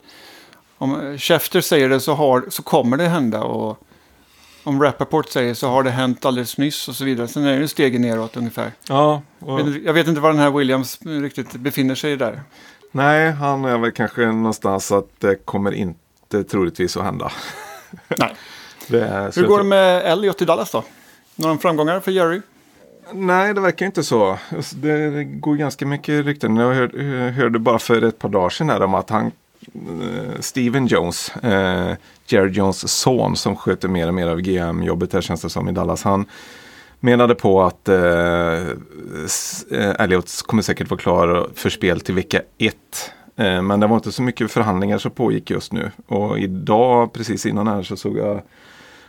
om 0.79 1.19
Schefter 1.19 1.61
säger 1.61 1.89
det 1.89 2.01
så, 2.01 2.15
har, 2.15 2.45
så 2.49 2.63
kommer 2.63 2.97
det 2.97 3.09
hända. 3.09 3.43
Och 3.43 3.79
om 4.65 4.83
Rappaport 4.83 5.29
säger 5.29 5.55
så 5.55 5.69
har 5.69 5.83
det 5.83 5.91
hänt 5.91 6.25
alldeles 6.25 6.59
nyss 6.59 6.89
och 6.89 6.95
så 6.95 7.05
vidare. 7.05 7.29
Sen 7.29 7.45
är 7.45 7.61
det 7.61 7.69
stegen 7.69 8.03
neråt 8.03 8.37
ungefär. 8.37 8.73
Ja, 8.89 9.23
och... 9.39 9.61
Jag 9.85 9.93
vet 9.93 10.09
inte 10.09 10.21
var 10.21 10.31
den 10.31 10.39
här 10.39 10.51
Williams 10.51 10.99
riktigt 11.03 11.53
befinner 11.53 11.95
sig 11.95 12.17
där. 12.17 12.43
Nej, 12.93 13.31
han 13.31 13.65
är 13.65 13.79
väl 13.79 13.93
kanske 13.93 14.27
någonstans 14.27 14.93
att 14.93 15.09
det 15.19 15.37
kommer 15.45 15.73
inte 15.73 16.45
troligtvis 16.45 16.97
att 16.97 17.05
hända. 17.05 17.33
Nej. 18.19 18.35
Hur 19.35 19.47
går 19.47 19.59
det 19.59 19.65
med 19.65 20.03
Elliot 20.13 20.43
i 20.43 20.45
Dallas 20.45 20.71
då? 20.71 20.85
Några 21.35 21.59
framgångar 21.59 22.01
för 22.01 22.13
Jerry? 22.13 22.41
Nej, 23.13 23.55
det 23.55 23.61
verkar 23.61 23.87
inte 23.87 24.03
så. 24.03 24.39
Det 24.75 25.25
går 25.25 25.55
ganska 25.55 25.87
mycket 25.87 26.25
rykten. 26.25 26.57
Jag 26.57 26.75
hörde, 27.33 27.59
bara 27.59 27.79
för 27.79 28.03
ett 28.03 28.19
par 28.19 28.29
dagar 28.29 28.51
sedan 28.51 28.83
om 28.83 28.95
att 28.95 29.11
han 29.11 29.27
Eh, 29.27 29.44
Eh, 29.75 30.41
Steven 30.41 30.87
Jones, 30.87 31.37
eh, 31.37 31.97
Jerry 32.27 32.51
Jones 32.51 32.93
son 32.93 33.37
som 33.37 33.57
sköter 33.57 33.89
mer 33.89 34.09
och 34.09 34.15
mer 34.15 34.27
av 34.27 34.41
GM-jobbet 34.41 35.13
här 35.13 35.21
känns 35.21 35.43
det 35.43 35.51
som 35.51 35.69
i 35.69 35.73
Dallas. 35.73 36.03
Han 36.03 36.27
menade 37.01 37.35
på 37.35 37.63
att 37.63 37.89
eh, 37.89 38.69
eh, 39.71 39.95
Elliot 39.99 40.43
kommer 40.47 40.63
säkert 40.63 40.91
vara 40.91 41.01
klar 41.01 41.49
för 41.55 41.71
spel 41.71 42.01
till 42.01 42.15
vecka 42.15 42.41
ett. 42.59 43.13
Eh, 43.37 43.63
men 43.63 43.81
det 43.81 43.87
var 43.87 43.97
inte 43.97 44.13
så 44.13 44.23
mycket 44.23 44.51
förhandlingar 44.51 44.99
som 44.99 45.11
pågick 45.11 45.51
just 45.51 45.73
nu. 45.73 45.91
Och 46.07 46.39
idag, 46.39 47.13
precis 47.13 47.47
innan 47.47 47.67
här, 47.67 47.83
så 47.83 47.97
såg 47.97 48.19
jag 48.19 48.43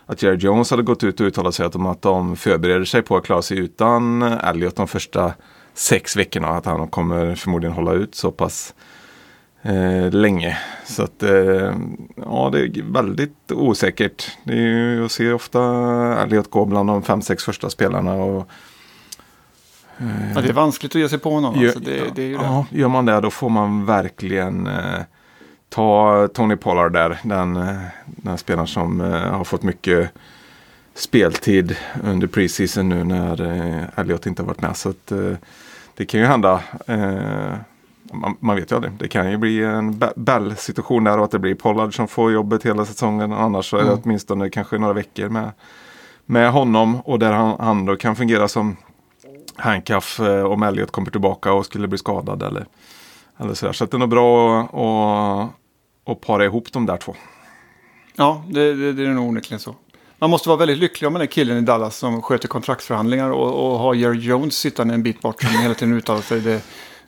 att 0.05 0.23
Jerry 0.23 0.37
Jones 0.37 0.71
hade 0.71 0.83
gått 0.83 1.03
ut 1.03 1.19
och 1.19 1.27
uttalat 1.27 1.55
sig 1.55 1.65
om 1.65 1.85
att 1.85 2.01
de 2.01 2.35
förbereder 2.35 2.85
sig 2.85 3.01
på 3.01 3.17
att 3.17 3.25
klara 3.25 3.41
sig 3.41 3.57
utan 3.57 4.21
Elliot 4.21 4.75
de 4.75 4.87
första 4.87 5.33
sex 5.73 6.17
veckorna. 6.17 6.47
Att 6.47 6.65
han 6.65 6.87
kommer 6.87 7.35
förmodligen 7.35 7.75
hålla 7.75 7.93
ut 7.93 8.15
så 8.15 8.31
pass 8.31 8.73
eh, 9.65 10.11
länge. 10.11 10.57
Så 10.85 11.03
att 11.03 11.23
eh, 11.23 11.75
ja, 12.15 12.49
det 12.51 12.59
är 12.59 12.91
väldigt 12.91 13.51
osäkert. 13.51 14.37
Det 14.43 14.53
är 14.53 14.57
ju, 14.57 15.01
jag 15.01 15.11
ser 15.11 15.33
ofta 15.33 15.61
Elliot 16.23 16.49
gå 16.49 16.65
bland 16.65 16.89
de 16.89 17.03
fem, 17.03 17.21
sex 17.21 17.43
första 17.43 17.69
spelarna. 17.69 18.13
Och, 18.13 18.49
eh, 19.97 20.33
ja, 20.35 20.41
det 20.41 20.49
är 20.49 20.53
vanskligt 20.53 20.95
att 20.95 21.01
ge 21.01 21.09
sig 21.09 21.19
på 21.19 21.29
honom. 21.29 21.55
Gör, 21.55 21.65
alltså 21.65 21.79
det, 21.79 22.15
det 22.15 22.21
är 22.21 22.27
ju 22.27 22.33
ja, 22.33 22.65
det. 22.71 22.79
gör 22.79 22.87
man 22.87 23.05
det 23.05 23.21
då 23.21 23.29
får 23.29 23.49
man 23.49 23.85
verkligen 23.85 24.67
eh, 24.67 25.01
ta 25.69 26.27
Tony 26.33 26.55
Pollard 26.55 26.93
där. 26.93 27.19
Den, 27.23 27.55
eh, 27.55 27.77
den 28.05 28.37
spelaren 28.37 28.67
som 28.67 29.01
eh, 29.01 29.11
har 29.11 29.43
fått 29.43 29.63
mycket 29.63 30.11
speltid 30.93 31.77
under 32.03 32.27
preseason 32.27 32.89
nu 32.89 33.03
när 33.03 33.41
Elliot 33.95 34.25
inte 34.25 34.41
har 34.41 34.47
varit 34.47 34.61
med. 34.61 34.77
Så 34.77 34.89
att, 34.89 35.11
det 35.95 36.05
kan 36.05 36.19
ju 36.19 36.25
hända. 36.25 36.63
Man, 38.19 38.37
man, 38.39 38.55
vet 38.55 38.71
ju 38.71 38.75
aldrig. 38.75 38.93
Det 38.93 39.07
kan 39.07 39.31
ju 39.31 39.37
bli 39.37 39.63
en 39.63 40.03
Bell-situation 40.15 41.03
där 41.03 41.17
och 41.17 41.25
att 41.25 41.31
det 41.31 41.39
blir 41.39 41.55
Pollard 41.55 41.95
som 41.95 42.07
får 42.07 42.31
jobbet 42.31 42.65
hela 42.65 42.85
säsongen. 42.85 43.33
Annars 43.33 43.69
så 43.69 43.77
är 43.77 43.81
det 43.81 43.87
mm. 43.87 44.01
åtminstone 44.03 44.49
kanske 44.49 44.77
några 44.77 44.93
veckor 44.93 45.29
med, 45.29 45.51
med 46.25 46.51
honom 46.51 47.01
och 47.01 47.19
där 47.19 47.31
han, 47.31 47.55
han 47.59 47.85
då 47.85 47.95
kan 47.95 48.15
fungera 48.15 48.47
som 48.47 48.77
handcuff 49.55 50.19
eh, 50.19 50.45
om 50.45 50.63
Elliot 50.63 50.91
kommer 50.91 51.11
tillbaka 51.11 51.53
och 51.53 51.65
skulle 51.65 51.87
bli 51.87 51.97
skadad 51.97 52.43
eller, 52.43 52.65
eller 53.37 53.53
sådär. 53.53 53.73
Så 53.73 53.85
det 53.85 53.97
är 53.97 53.99
nog 53.99 54.09
bra 54.09 54.61
att, 56.05 56.21
para 56.21 56.45
ihop 56.45 56.71
de 56.71 56.85
där 56.85 56.97
två. 56.97 57.15
Ja, 58.15 58.43
det, 58.49 58.73
det, 58.73 58.93
det 58.93 59.03
är 59.03 59.07
nog 59.07 59.27
onekligen 59.27 59.59
så. 59.59 59.75
Man 60.19 60.29
måste 60.29 60.49
vara 60.49 60.59
väldigt 60.59 60.77
lycklig 60.77 61.07
om 61.07 61.13
den 61.13 61.27
killen 61.27 61.57
i 61.57 61.61
Dallas 61.61 61.97
som 61.97 62.21
sköter 62.21 62.47
kontraktsförhandlingar 62.47 63.29
och, 63.29 63.71
och 63.71 63.79
har 63.79 63.93
Jerry 63.93 64.19
Jones 64.19 64.55
sittande 64.55 64.93
en 64.93 65.03
bit 65.03 65.21
bort 65.21 65.41
som 65.41 65.61
hela 65.61 65.73
tiden 65.73 65.93
uttalar 65.93 66.21
sig. 66.21 66.41
Det, 66.41 66.61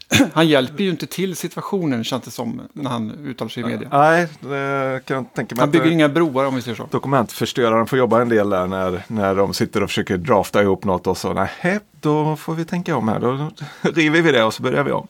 han 0.33 0.47
hjälper 0.47 0.83
ju 0.83 0.89
inte 0.89 1.07
till 1.07 1.35
situationen 1.35 2.03
känns 2.03 2.23
det 2.23 2.31
som 2.31 2.61
när 2.73 2.89
han 2.89 3.11
uttalar 3.11 3.49
sig 3.49 3.63
i 3.63 3.65
media. 3.65 3.89
Nej, 3.91 4.27
det 4.39 5.01
kan 5.05 5.17
jag 5.17 5.33
tänka 5.33 5.55
mig. 5.55 5.61
Han 5.61 5.71
bygger 5.71 5.91
inga 5.91 6.09
broar 6.09 6.45
om 6.45 6.55
vi 6.55 6.61
säger 6.61 6.77
så. 6.77 6.87
Dokumentförstöraren 6.91 7.87
får 7.87 7.99
jobba 7.99 8.21
en 8.21 8.29
del 8.29 8.49
där 8.49 8.67
när, 8.67 9.03
när 9.07 9.35
de 9.35 9.53
sitter 9.53 9.83
och 9.83 9.89
försöker 9.89 10.17
drafta 10.17 10.61
ihop 10.61 10.83
något 10.85 11.07
och 11.07 11.17
så. 11.17 11.33
Nej, 11.33 11.79
då 12.01 12.35
får 12.35 12.55
vi 12.55 12.65
tänka 12.65 12.95
om 12.95 13.07
här. 13.07 13.19
Då 13.19 13.51
river 13.89 14.21
vi 14.21 14.31
det 14.31 14.43
och 14.43 14.53
så 14.53 14.63
börjar 14.63 14.83
vi 14.83 14.91
om. 14.91 15.07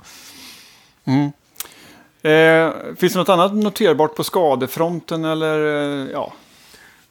Mm. 1.05 1.31
Eh, 2.21 2.73
finns 2.95 3.13
det 3.13 3.19
något 3.19 3.29
annat 3.29 3.53
noterbart 3.53 4.15
på 4.15 4.23
skadefronten 4.23 5.25
eller 5.25 5.65
eh, 5.65 6.11
ja, 6.11 6.33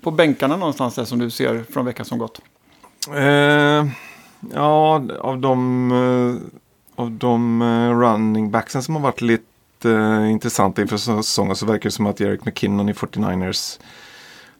på 0.00 0.10
bänkarna 0.10 0.56
någonstans 0.56 0.94
där 0.94 1.04
som 1.04 1.18
du 1.18 1.30
ser 1.30 1.64
från 1.72 1.84
veckan 1.84 2.06
som 2.06 2.18
gått? 2.18 2.40
Eh, 3.14 3.86
ja, 4.54 5.02
av 5.20 5.38
de, 5.38 5.90
eh, 5.92 6.58
av 6.96 7.10
de 7.10 7.62
eh, 7.62 7.98
running 7.98 8.50
backsen 8.50 8.82
som 8.82 8.94
har 8.94 9.02
varit 9.02 9.20
lite 9.20 9.90
eh, 9.90 10.30
intressanta 10.30 10.82
inför 10.82 10.96
säsongen 10.96 11.56
så 11.56 11.66
verkar 11.66 11.84
det 11.84 11.94
som 11.94 12.06
att 12.06 12.20
Eric 12.20 12.44
McKinnon 12.44 12.88
i 12.88 12.92
49ers 12.92 13.80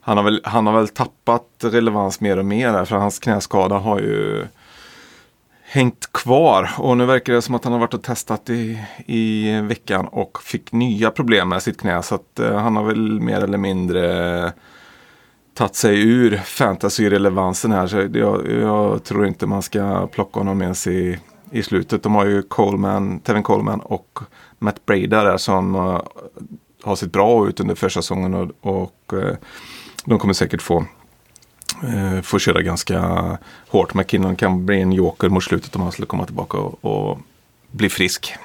han 0.07 0.17
har, 0.17 0.23
väl, 0.23 0.41
han 0.43 0.67
har 0.67 0.73
väl 0.73 0.87
tappat 0.87 1.47
relevans 1.59 2.21
mer 2.21 2.37
och 2.37 2.45
mer 2.45 2.85
för 2.85 2.95
hans 2.95 3.19
knäskada 3.19 3.77
har 3.77 3.99
ju 3.99 4.47
hängt 5.63 6.13
kvar. 6.13 6.69
Och 6.77 6.97
nu 6.97 7.05
verkar 7.05 7.33
det 7.33 7.41
som 7.41 7.55
att 7.55 7.63
han 7.63 7.73
har 7.73 7.79
varit 7.79 7.93
och 7.93 8.03
testat 8.03 8.49
i, 8.49 8.83
i 9.05 9.51
veckan 9.61 10.07
och 10.07 10.43
fick 10.43 10.71
nya 10.71 11.11
problem 11.11 11.49
med 11.49 11.63
sitt 11.63 11.79
knä. 11.79 12.03
Så 12.03 12.15
att 12.15 12.39
eh, 12.39 12.57
han 12.57 12.75
har 12.75 12.83
väl 12.83 13.19
mer 13.19 13.43
eller 13.43 13.57
mindre 13.57 14.53
tagit 15.53 15.75
sig 15.75 16.01
ur 16.01 16.37
fantasy-relevansen 16.37 17.71
här. 17.71 17.87
Så 17.87 17.97
jag, 18.13 18.51
jag, 18.51 19.03
tror 19.03 19.27
inte 19.27 19.45
man 19.45 19.61
ska 19.61 20.07
plocka 20.07 20.39
honom 20.39 20.61
ens 20.61 20.87
i, 20.87 21.19
i 21.51 21.63
slutet. 21.63 22.03
De 22.03 22.15
har 22.15 22.25
ju 22.25 22.41
Coleman, 22.41 23.19
Tevin 23.19 23.43
Coleman 23.43 23.79
och 23.79 24.19
Matt 24.59 24.85
Breda 24.85 25.23
där 25.23 25.37
som 25.37 25.75
uh, 25.75 26.01
har 26.83 26.95
sett 26.95 27.11
bra 27.11 27.47
ut 27.47 27.59
under 27.59 27.75
försäsongen 27.75 28.33
och, 28.33 28.51
och 28.61 29.13
uh, 29.13 29.35
de 30.05 30.19
kommer 30.19 30.33
säkert 30.33 30.61
få 30.61 30.85
eh, 31.83 32.21
får 32.21 32.39
köra 32.39 32.61
ganska 32.61 32.99
hårt. 33.67 33.93
McKinnon 33.93 34.35
kan 34.35 34.65
bli 34.65 34.81
en 34.81 34.91
joker 34.91 35.29
mot 35.29 35.43
slutet 35.43 35.75
om 35.75 35.81
han 35.81 35.91
skulle 35.91 36.05
komma 36.05 36.25
tillbaka 36.25 36.57
och, 36.57 36.85
och 36.85 37.19
bli 37.71 37.89
frisk. 37.89 38.35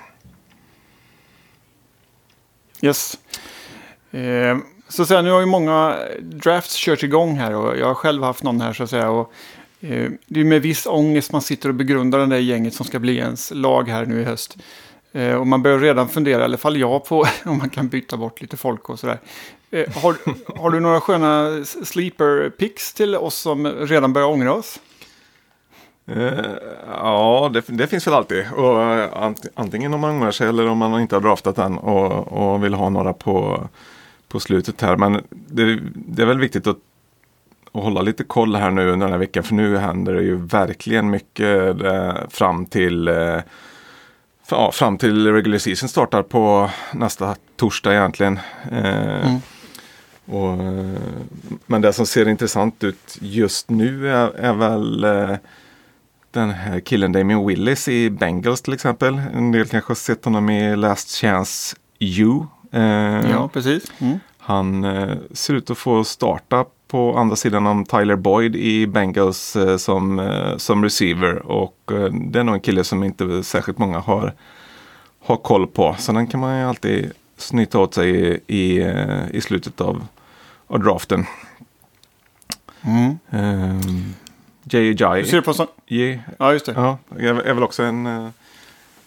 Yes. 2.81 3.19
Eh, 4.11 4.59
så 4.89 5.03
att 5.03 5.09
säga, 5.09 5.23
nu 5.23 5.31
har 5.31 5.41
ju 5.41 5.47
många 5.47 5.97
drafts 6.21 6.77
kört 6.77 7.03
igång 7.03 7.37
här 7.37 7.55
och 7.55 7.79
jag 7.79 7.87
har 7.87 7.95
själv 7.95 8.23
haft 8.23 8.43
någon 8.43 8.61
här 8.61 8.73
så 8.73 8.83
att 8.83 8.91
säga. 8.91 9.11
Och, 9.11 9.33
Eh, 9.83 10.11
det 10.27 10.41
är 10.41 10.45
med 10.45 10.63
viss 10.63 10.87
ångest 10.87 11.33
man 11.33 11.43
sitter 11.43 11.69
och 11.69 11.75
begrundar 11.75 12.19
den 12.19 12.29
där 12.29 12.39
gänget 12.39 12.75
som 12.75 12.87
ska 12.87 12.99
bli 12.99 13.17
ens 13.17 13.51
lag 13.55 13.89
här 13.89 14.07
nu 14.07 14.21
i 14.21 14.25
höst. 14.25 14.57
Eh, 15.13 15.35
och 15.35 15.47
man 15.47 15.63
börjar 15.63 15.79
redan 15.79 16.09
fundera, 16.09 16.41
i 16.41 16.45
alla 16.45 16.57
fall 16.57 16.77
jag, 16.77 17.05
på 17.05 17.25
om 17.45 17.59
man 17.59 17.71
kan 17.71 17.89
byta 17.89 18.17
bort 18.17 18.41
lite 18.41 18.57
folk 18.57 18.89
och 18.91 18.99
sådär. 18.99 19.19
Eh, 19.71 20.03
har, 20.03 20.17
har 20.61 20.71
du 20.71 20.81
några 20.81 21.01
sköna 21.01 21.65
sleeper 21.65 22.51
picks 22.51 22.95
till 22.95 23.17
oss 23.17 23.35
som 23.35 23.67
redan 23.67 24.13
börjar 24.13 24.29
ångra 24.29 24.55
oss? 24.55 24.81
Uh, 26.11 26.33
ja, 26.87 27.51
det, 27.55 27.65
det, 27.67 27.87
finns 27.87 28.07
väl 28.07 28.15
alltid. 28.15 28.45
Och, 28.53 28.77
uh, 28.77 29.35
antingen 29.55 29.95
om 29.95 30.01
man 30.01 30.11
ångrar 30.11 30.31
sig 30.31 30.49
eller 30.49 30.69
om 30.69 30.79
man 30.79 31.01
inte 31.01 31.17
har 31.17 31.21
draftat 31.21 31.59
än 31.59 31.79
och, 31.79 32.33
och 32.33 32.65
vill 32.65 32.75
ha 32.75 32.89
några 32.89 33.13
på, 33.13 33.69
på 34.29 34.41
slutet 34.41 34.81
här. 34.81 34.97
Men 34.97 35.23
det, 35.31 35.81
det 35.95 36.23
är 36.23 36.27
väl 36.27 36.39
viktigt 36.39 36.67
att, 36.67 36.79
att, 37.75 37.83
hålla 37.83 38.03
lite 38.03 38.25
koll 38.25 38.57
här 38.57 38.71
nu 38.71 38.91
under 38.91 39.07
den 39.07 39.13
här 39.13 39.19
veckan. 39.19 39.43
För 39.43 39.55
nu 39.55 39.77
händer 39.77 40.13
det 40.13 40.23
ju 40.23 40.37
verkligen 40.37 41.11
mycket 41.11 41.83
uh, 41.83 42.15
fram 42.31 42.67
till 42.67 43.09
ja, 44.51 44.73
fram 44.73 44.99
till 44.99 45.33
regular 45.33 45.59
season 45.59 45.89
startar 45.89 46.23
på 46.23 46.71
nästa 46.93 47.37
torsdag 47.57 47.95
egentligen. 47.95 48.39
Mm. 48.71 49.39
Och, 50.25 50.59
men 51.67 51.81
det 51.81 51.93
som 51.93 52.07
ser 52.07 52.29
intressant 52.29 52.85
ut 52.85 53.19
just 53.21 53.71
nu 53.71 54.09
är, 54.09 54.29
är 54.29 54.53
väl 54.53 55.05
eh, 55.05 55.37
den 56.31 56.51
här 56.51 56.81
killen 56.81 57.13
Damien 57.13 57.47
Willis 57.47 57.89
i 57.89 58.11
Bengals 58.11 58.63
till 58.63 58.75
exempel. 58.75 59.21
En 59.35 59.53
del 59.53 59.67
kanske 59.67 59.91
har 59.91 59.95
sett 59.95 60.25
honom 60.25 60.51
i 60.51 60.77
Last 60.77 61.11
Chance 61.11 61.77
U. 61.99 62.41
Eh, 62.73 63.31
ja, 63.31 63.51
precis. 63.53 63.93
Mm. 63.99 64.19
Han 64.39 64.85
eh, 64.85 65.17
ser 65.33 65.55
ut 65.55 65.71
att 65.71 65.79
få 65.79 66.05
starta 66.05 66.65
på 66.93 67.17
andra 67.17 67.37
sidan 67.37 67.67
om 67.67 67.85
Tyler 67.85 68.17
Boyd 68.17 68.57
i 68.57 68.87
Bengals 68.87 69.57
eh, 69.57 69.77
som, 69.77 70.19
eh, 70.19 70.57
som 70.57 70.85
receiver. 70.85 71.47
Och 71.47 71.93
eh, 71.93 72.13
det 72.13 72.39
är 72.39 72.45
nog 72.45 72.55
en 72.55 72.61
kille 72.61 72.85
som 72.85 73.05
inte 73.05 73.43
särskilt 73.43 73.79
många 73.79 73.99
har, 73.99 74.35
har 75.21 75.37
koll 75.37 75.67
på. 75.67 75.97
Så 75.99 76.13
den 76.13 76.27
kan 76.27 76.41
man 76.41 76.59
ju 76.59 76.65
alltid 76.65 77.13
snyta 77.37 77.79
åt 77.79 77.95
sig 77.95 78.11
i, 78.11 78.57
i, 78.57 78.93
i 79.33 79.41
slutet 79.41 79.81
av, 79.81 80.07
av 80.67 80.81
draften. 80.81 81.27
Mm. 82.83 83.19
Um? 83.31 84.15
Yeah. 85.89 86.19
Ja, 86.39 86.53
just 86.53 86.67
det. 86.67 86.73
Ja, 86.73 86.99
är, 87.19 87.55
väl 87.55 87.63
också 87.63 87.83
en 87.83 88.07
uh, 88.07 88.29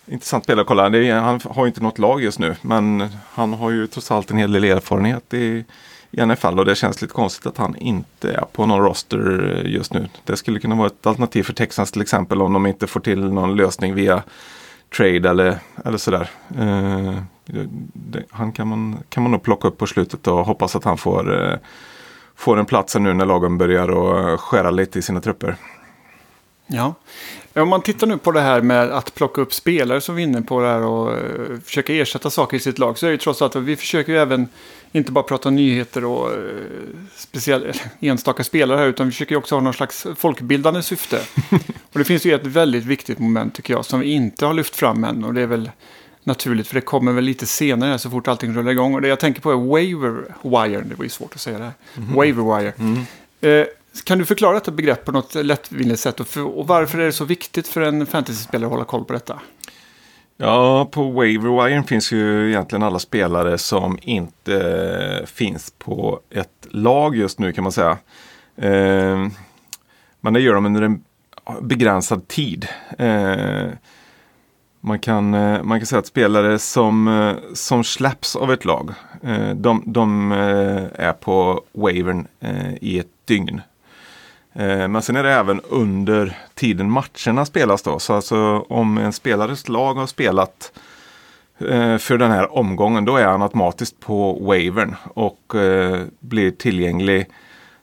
intressant 0.07 0.43
spelare 0.43 0.61
att 0.61 0.67
kolla. 0.67 0.85
Är, 0.85 1.13
han 1.13 1.39
har 1.49 1.67
inte 1.67 1.83
något 1.83 1.99
lag 1.99 2.23
just 2.23 2.39
nu, 2.39 2.55
men 2.61 3.09
han 3.33 3.53
har 3.53 3.71
ju 3.71 3.87
trots 3.87 4.11
allt 4.11 4.31
en 4.31 4.37
hel 4.37 4.51
del 4.51 4.63
erfarenhet 4.63 5.33
i, 5.33 5.65
i 6.17 6.25
NFL 6.25 6.59
och 6.59 6.65
det 6.65 6.75
känns 6.75 7.01
lite 7.01 7.13
konstigt 7.13 7.45
att 7.45 7.57
han 7.57 7.75
inte 7.75 8.31
är 8.31 8.45
på 8.51 8.65
någon 8.65 8.81
roster 8.81 9.61
just 9.65 9.93
nu. 9.93 10.09
Det 10.23 10.37
skulle 10.37 10.59
kunna 10.59 10.75
vara 10.75 10.87
ett 10.87 11.05
alternativ 11.07 11.43
för 11.43 11.53
Texans 11.53 11.91
till 11.91 12.01
exempel 12.01 12.41
om 12.41 12.53
de 12.53 12.65
inte 12.65 12.87
får 12.87 12.99
till 12.99 13.33
någon 13.33 13.55
lösning 13.55 13.95
via 13.95 14.23
trade 14.97 15.29
eller, 15.29 15.57
eller 15.85 15.97
sådär. 15.97 16.29
Eh, 16.57 17.21
det, 17.93 18.23
han 18.29 18.51
kan 18.51 18.67
man, 18.67 18.97
kan 19.09 19.23
man 19.23 19.31
nog 19.31 19.43
plocka 19.43 19.67
upp 19.67 19.77
på 19.77 19.87
slutet 19.87 20.27
och 20.27 20.45
hoppas 20.45 20.75
att 20.75 20.83
han 20.83 20.97
får, 20.97 21.51
eh, 21.51 21.57
får 22.35 22.59
en 22.59 22.65
plats 22.65 22.95
nu 22.95 23.13
när 23.13 23.25
lagen 23.25 23.57
börjar 23.57 23.87
och 23.87 24.39
skära 24.41 24.71
lite 24.71 24.99
i 24.99 25.01
sina 25.01 25.21
trupper. 25.21 25.55
Ja. 26.67 26.93
Om 27.53 27.69
man 27.69 27.81
tittar 27.81 28.07
nu 28.07 28.17
på 28.17 28.31
det 28.31 28.41
här 28.41 28.61
med 28.61 28.91
att 28.91 29.15
plocka 29.15 29.41
upp 29.41 29.53
spelare 29.53 30.01
som 30.01 30.15
vinner 30.15 30.41
på 30.41 30.61
det 30.61 30.67
här 30.67 30.81
och 30.81 31.11
eh, 31.11 31.59
försöka 31.65 31.93
ersätta 31.93 32.29
saker 32.29 32.57
i 32.57 32.59
sitt 32.59 32.79
lag. 32.79 32.97
Så 32.97 33.05
är 33.05 33.09
det 33.09 33.13
ju 33.13 33.17
trots 33.17 33.41
allt 33.41 33.55
att 33.55 33.63
vi 33.63 33.75
försöker 33.75 34.11
ju 34.11 34.19
även 34.19 34.47
inte 34.95 35.11
bara 35.11 35.23
prata 35.23 35.49
nyheter 35.49 36.05
och 36.05 36.31
speciell, 37.15 37.73
enstaka 37.99 38.43
spelare 38.43 38.77
här. 38.77 38.87
Utan 38.87 39.05
vi 39.05 39.11
försöker 39.11 39.35
också 39.35 39.55
ha 39.55 39.61
någon 39.61 39.73
slags 39.73 40.07
folkbildande 40.15 40.83
syfte. 40.83 41.21
och 41.91 41.99
det 41.99 42.05
finns 42.05 42.25
ju 42.25 42.33
ett 42.33 42.45
väldigt 42.45 42.85
viktigt 42.85 43.19
moment 43.19 43.55
tycker 43.55 43.73
jag 43.73 43.85
som 43.85 43.99
vi 43.99 44.11
inte 44.11 44.45
har 44.45 44.53
lyft 44.53 44.75
fram 44.75 45.03
än. 45.03 45.23
Och 45.23 45.33
det 45.33 45.41
är 45.41 45.47
väl 45.47 45.71
naturligt 46.23 46.67
för 46.67 46.75
det 46.75 46.81
kommer 46.81 47.11
väl 47.11 47.23
lite 47.23 47.45
senare 47.45 47.99
så 47.99 48.09
fort 48.09 48.27
allting 48.27 48.55
rullar 48.55 48.71
igång. 48.71 48.95
Och 48.95 49.01
det 49.01 49.07
jag 49.07 49.19
tänker 49.19 49.41
på 49.41 49.51
är 49.51 49.55
waiver 49.55 50.35
wire. 50.41 50.81
Det 50.81 50.95
var 50.95 51.03
ju 51.03 51.09
svårt 51.09 51.35
att 51.35 51.41
säga 51.41 51.57
det 51.57 51.63
här. 51.63 51.73
Mm. 51.97 52.15
Waiver 52.15 52.57
wire. 52.57 52.73
Mm. 52.77 53.05
Uh, 53.43 53.65
kan 54.03 54.17
du 54.17 54.25
förklara 54.25 54.53
detta 54.53 54.71
begrepp 54.71 55.05
på 55.05 55.11
något 55.11 55.35
lättvindigt 55.35 55.99
sätt? 55.99 56.19
Och, 56.19 56.27
för, 56.27 56.57
och 56.57 56.67
varför 56.67 56.99
är 56.99 57.05
det 57.05 57.11
så 57.11 57.25
viktigt 57.25 57.67
för 57.67 57.81
en 57.81 58.05
fantasyspelare 58.05 58.67
att 58.67 58.71
hålla 58.71 58.85
koll 58.85 59.05
på 59.05 59.13
detta? 59.13 59.39
Ja, 60.37 60.85
på 60.91 61.03
WaverWire 61.11 61.83
finns 61.83 62.11
ju 62.11 62.49
egentligen 62.49 62.83
alla 62.83 62.99
spelare 62.99 63.57
som 63.57 63.99
inte 64.01 64.55
eh, 65.21 65.25
finns 65.25 65.73
på 65.77 66.19
ett 66.29 66.67
lag 66.69 67.15
just 67.15 67.39
nu 67.39 67.51
kan 67.53 67.63
man 67.63 67.71
säga. 67.71 67.97
Eh, 68.55 69.27
men 70.21 70.33
det 70.33 70.39
gör 70.39 70.53
de 70.53 70.65
under 70.65 70.81
en 70.81 71.03
begränsad 71.61 72.27
tid. 72.27 72.67
Eh, 72.97 73.67
man, 74.79 74.99
kan, 74.99 75.33
eh, 75.33 75.63
man 75.63 75.79
kan 75.79 75.85
säga 75.85 75.99
att 75.99 76.07
spelare 76.07 76.59
som, 76.59 77.07
eh, 77.07 77.53
som 77.53 77.83
släpps 77.83 78.35
av 78.35 78.53
ett 78.53 78.65
lag, 78.65 78.93
eh, 79.23 79.49
de, 79.49 79.83
de 79.85 80.31
eh, 80.31 81.05
är 81.05 81.13
på 81.13 81.63
wavern 81.71 82.27
eh, 82.39 82.75
i 82.81 82.99
ett 82.99 83.11
dygn. 83.25 83.61
Eh, 84.55 84.87
men 84.87 85.01
sen 85.01 85.15
är 85.15 85.23
det 85.23 85.31
även 85.31 85.61
under 85.61 86.37
tiden 86.53 86.91
matcherna 86.91 87.45
spelas 87.45 87.81
då. 87.81 87.99
Så 87.99 88.13
alltså 88.13 88.65
om 88.69 88.97
en 88.97 89.13
spelares 89.13 89.69
lag 89.69 89.93
har 89.93 90.07
spelat 90.07 90.71
eh, 91.57 91.97
för 91.97 92.17
den 92.17 92.31
här 92.31 92.57
omgången 92.57 93.05
då 93.05 93.17
är 93.17 93.25
han 93.25 93.41
automatiskt 93.41 93.99
på 93.99 94.33
wavern 94.33 94.95
och 95.13 95.55
eh, 95.55 96.01
blir 96.19 96.51
tillgänglig 96.51 97.29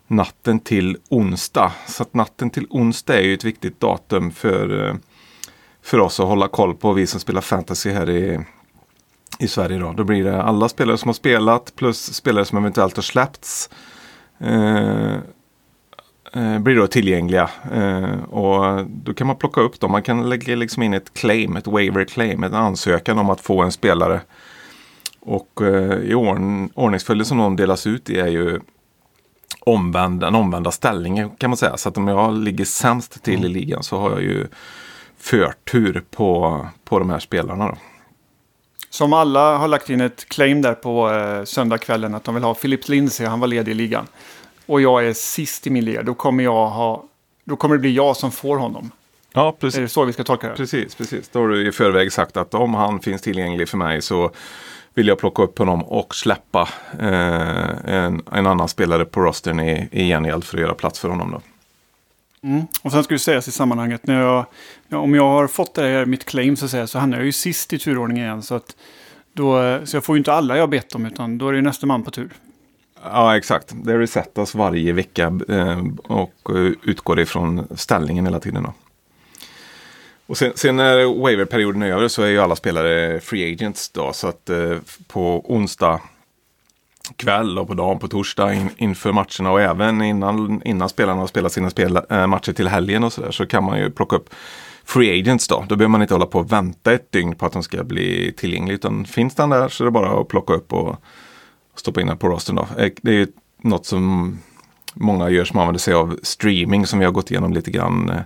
natten 0.06 0.60
till 0.60 0.96
onsdag. 1.08 1.72
Så 1.86 2.02
att 2.02 2.14
natten 2.14 2.50
till 2.50 2.66
onsdag 2.70 3.18
är 3.18 3.22
ju 3.22 3.34
ett 3.34 3.44
viktigt 3.44 3.80
datum 3.80 4.30
för, 4.30 4.96
för 5.82 5.98
oss 5.98 6.20
att 6.20 6.26
hålla 6.26 6.48
koll 6.48 6.74
på, 6.74 6.92
vi 6.92 7.06
som 7.06 7.20
spelar 7.20 7.40
fantasy 7.40 7.90
här 7.90 8.10
i, 8.10 8.40
i 9.38 9.48
Sverige. 9.48 9.78
Då. 9.78 9.92
då 9.92 10.04
blir 10.04 10.24
det 10.24 10.42
alla 10.42 10.68
spelare 10.68 10.98
som 10.98 11.08
har 11.08 11.14
spelat 11.14 11.76
plus 11.76 12.14
spelare 12.14 12.44
som 12.44 12.58
eventuellt 12.58 12.96
har 12.96 13.02
släppts. 13.02 13.70
Eh, 16.32 16.58
blir 16.58 16.76
då 16.76 16.86
tillgängliga. 16.86 17.50
Eh, 17.72 18.22
och 18.22 18.86
då 18.86 19.14
kan 19.14 19.26
man 19.26 19.36
plocka 19.36 19.60
upp 19.60 19.80
dem. 19.80 19.92
Man 19.92 20.02
kan 20.02 20.28
lägga 20.28 20.56
liksom 20.56 20.82
in 20.82 20.94
ett 20.94 21.14
claim, 21.14 21.56
ett 21.56 21.66
waiver 21.66 22.04
claim, 22.04 22.44
en 22.44 22.54
ansökan 22.54 23.18
om 23.18 23.30
att 23.30 23.40
få 23.40 23.62
en 23.62 23.72
spelare. 23.72 24.20
Och 25.20 25.62
eh, 25.62 25.98
i 25.98 26.14
ordn 26.14 26.70
ordningsföljden 26.74 27.26
som 27.26 27.38
de 27.38 27.56
delas 27.56 27.86
ut 27.86 28.10
i 28.10 28.20
är 28.20 28.26
ju 28.26 28.60
omvänd, 29.60 30.20
den 30.20 30.34
omvända 30.34 30.70
ställningen 30.70 31.30
kan 31.30 31.50
man 31.50 31.56
säga. 31.56 31.76
Så 31.76 31.88
att 31.88 31.96
om 31.96 32.08
jag 32.08 32.38
ligger 32.38 32.64
sämst 32.64 33.22
till 33.22 33.44
i 33.44 33.48
ligan 33.48 33.82
så 33.82 33.98
har 33.98 34.10
jag 34.10 34.22
ju 34.22 34.46
förtur 35.18 36.02
på, 36.10 36.66
på 36.84 36.98
de 36.98 37.10
här 37.10 37.18
spelarna. 37.18 37.66
Då. 37.68 37.76
Som 38.90 39.12
alla 39.12 39.56
har 39.56 39.68
lagt 39.68 39.90
in 39.90 40.00
ett 40.00 40.28
claim 40.28 40.62
där 40.62 40.74
på 40.74 41.10
eh, 41.10 41.44
söndagskvällen 41.44 42.14
att 42.14 42.24
de 42.24 42.34
vill 42.34 42.44
ha 42.44 42.54
Philips 42.54 42.88
Lindsey, 42.88 43.26
han 43.26 43.40
var 43.40 43.46
ledig 43.46 43.72
i 43.72 43.74
ligan. 43.74 44.06
Och 44.72 44.80
jag 44.80 45.06
är 45.06 45.12
sist 45.12 45.66
i 45.66 45.70
min 45.70 45.84
liga, 45.84 46.02
då 46.02 46.14
kommer, 46.14 46.44
jag 46.44 46.68
ha, 46.68 47.04
då 47.44 47.56
kommer 47.56 47.74
det 47.74 47.80
bli 47.80 47.94
jag 47.94 48.16
som 48.16 48.32
får 48.32 48.56
honom. 48.56 48.90
Ja, 49.32 49.56
precis. 49.60 49.78
Är 49.78 49.82
det 49.82 49.88
så 49.88 50.04
vi 50.04 50.12
ska 50.12 50.24
tolka 50.24 50.48
det? 50.48 50.54
Precis, 50.54 50.94
precis. 50.94 51.28
Då 51.28 51.40
har 51.40 51.48
du 51.48 51.68
i 51.68 51.72
förväg 51.72 52.12
sagt 52.12 52.36
att 52.36 52.54
om 52.54 52.74
han 52.74 53.00
finns 53.00 53.22
tillgänglig 53.22 53.68
för 53.68 53.76
mig 53.76 54.02
så 54.02 54.30
vill 54.94 55.08
jag 55.08 55.18
plocka 55.18 55.42
upp 55.42 55.58
honom 55.58 55.84
och 55.84 56.14
släppa 56.14 56.68
eh, 57.00 57.94
en, 57.94 58.22
en 58.32 58.46
annan 58.46 58.68
spelare 58.68 59.04
på 59.04 59.20
rostern 59.20 59.60
i, 59.60 59.88
i 59.92 60.08
gengäld 60.08 60.44
för 60.44 60.56
att 60.56 60.62
göra 60.62 60.74
plats 60.74 61.00
för 61.00 61.08
honom. 61.08 61.30
Då. 61.30 61.40
Mm. 62.48 62.66
Och 62.82 62.92
sen 62.92 63.04
ska 63.04 63.14
det 63.14 63.18
sägas 63.18 63.48
i 63.48 63.52
sammanhanget, 63.52 64.06
när 64.06 64.20
jag, 64.20 64.46
om 64.90 65.14
jag 65.14 65.28
har 65.28 65.46
fått 65.46 65.74
det 65.74 65.82
här, 65.82 66.06
mitt 66.06 66.24
claim 66.24 66.56
så, 66.56 66.64
att 66.64 66.70
säga, 66.70 66.86
så 66.86 66.98
hamnar 66.98 67.16
jag 67.16 67.26
ju 67.26 67.32
sist 67.32 67.72
i 67.72 67.78
turordningen 67.78 68.24
igen. 68.24 68.42
Så, 68.42 68.54
att 68.54 68.76
då, 69.32 69.78
så 69.84 69.96
jag 69.96 70.04
får 70.04 70.16
ju 70.16 70.18
inte 70.18 70.32
alla 70.32 70.56
jag 70.56 70.70
bett 70.70 70.94
om, 70.94 71.06
utan 71.06 71.38
då 71.38 71.48
är 71.48 71.52
det 71.52 71.56
ju 71.56 71.62
nästa 71.62 71.86
man 71.86 72.02
på 72.02 72.10
tur. 72.10 72.30
Ja, 73.04 73.36
exakt. 73.36 73.72
Det 73.72 73.98
resetas 73.98 74.54
varje 74.54 74.92
vecka 74.92 75.32
eh, 75.48 75.82
och 76.02 76.34
eh, 76.48 76.72
utgår 76.82 77.20
ifrån 77.20 77.66
ställningen 77.76 78.26
hela 78.26 78.40
tiden. 78.40 78.62
Då. 78.62 78.72
Och 80.26 80.38
sen, 80.38 80.52
sen 80.54 80.76
när 80.76 81.22
waiverperioden 81.22 81.82
är 81.82 81.90
över 81.90 82.08
så 82.08 82.22
är 82.22 82.26
ju 82.26 82.38
alla 82.38 82.56
spelare 82.56 83.20
free 83.20 83.52
agents 83.52 83.90
då. 83.90 84.12
Så 84.12 84.28
att 84.28 84.50
eh, 84.50 84.76
på 85.08 85.52
onsdag 85.54 86.00
kväll 87.16 87.58
och 87.58 87.68
på 87.68 87.74
dagen 87.74 87.98
på 87.98 88.08
torsdag 88.08 88.54
in, 88.54 88.70
inför 88.76 89.12
matcherna 89.12 89.52
och 89.52 89.60
även 89.60 90.02
innan, 90.02 90.62
innan 90.64 90.88
spelarna 90.88 91.20
har 91.20 91.26
spelat 91.26 91.52
sina 91.52 91.70
spel, 91.70 91.98
äh, 92.10 92.26
matcher 92.26 92.52
till 92.52 92.68
helgen 92.68 93.04
och 93.04 93.12
så 93.12 93.20
där 93.20 93.30
så 93.30 93.46
kan 93.46 93.64
man 93.64 93.78
ju 93.78 93.90
plocka 93.90 94.16
upp 94.16 94.34
free 94.84 95.20
agents 95.20 95.48
då. 95.48 95.64
Då 95.68 95.76
behöver 95.76 95.90
man 95.90 96.02
inte 96.02 96.14
hålla 96.14 96.26
på 96.26 96.38
och 96.38 96.52
vänta 96.52 96.92
ett 96.92 97.12
dygn 97.12 97.34
på 97.34 97.46
att 97.46 97.52
de 97.52 97.62
ska 97.62 97.84
bli 97.84 98.34
tillgängliga. 98.36 98.74
Utan 98.74 99.04
finns 99.04 99.34
den 99.34 99.50
där 99.50 99.68
så 99.68 99.84
är 99.84 99.84
det 99.84 99.90
bara 99.90 100.20
att 100.20 100.28
plocka 100.28 100.52
upp 100.52 100.72
och 100.72 100.96
stoppa 101.76 102.00
in 102.00 102.06
den 102.06 102.18
på 102.18 102.28
rosten 102.28 102.54
då. 102.54 102.68
Eh, 102.78 102.92
det 103.02 103.10
är 103.10 103.14
ju 103.14 103.26
något 103.62 103.86
som 103.86 104.38
många 104.94 105.30
gör 105.30 105.44
som 105.44 105.58
använder 105.58 105.80
sig 105.80 105.94
av 105.94 106.18
streaming 106.22 106.86
som 106.86 106.98
vi 106.98 107.04
har 107.04 107.12
gått 107.12 107.30
igenom 107.30 107.52
lite 107.52 107.70
grann 107.70 108.10
eh, 108.10 108.20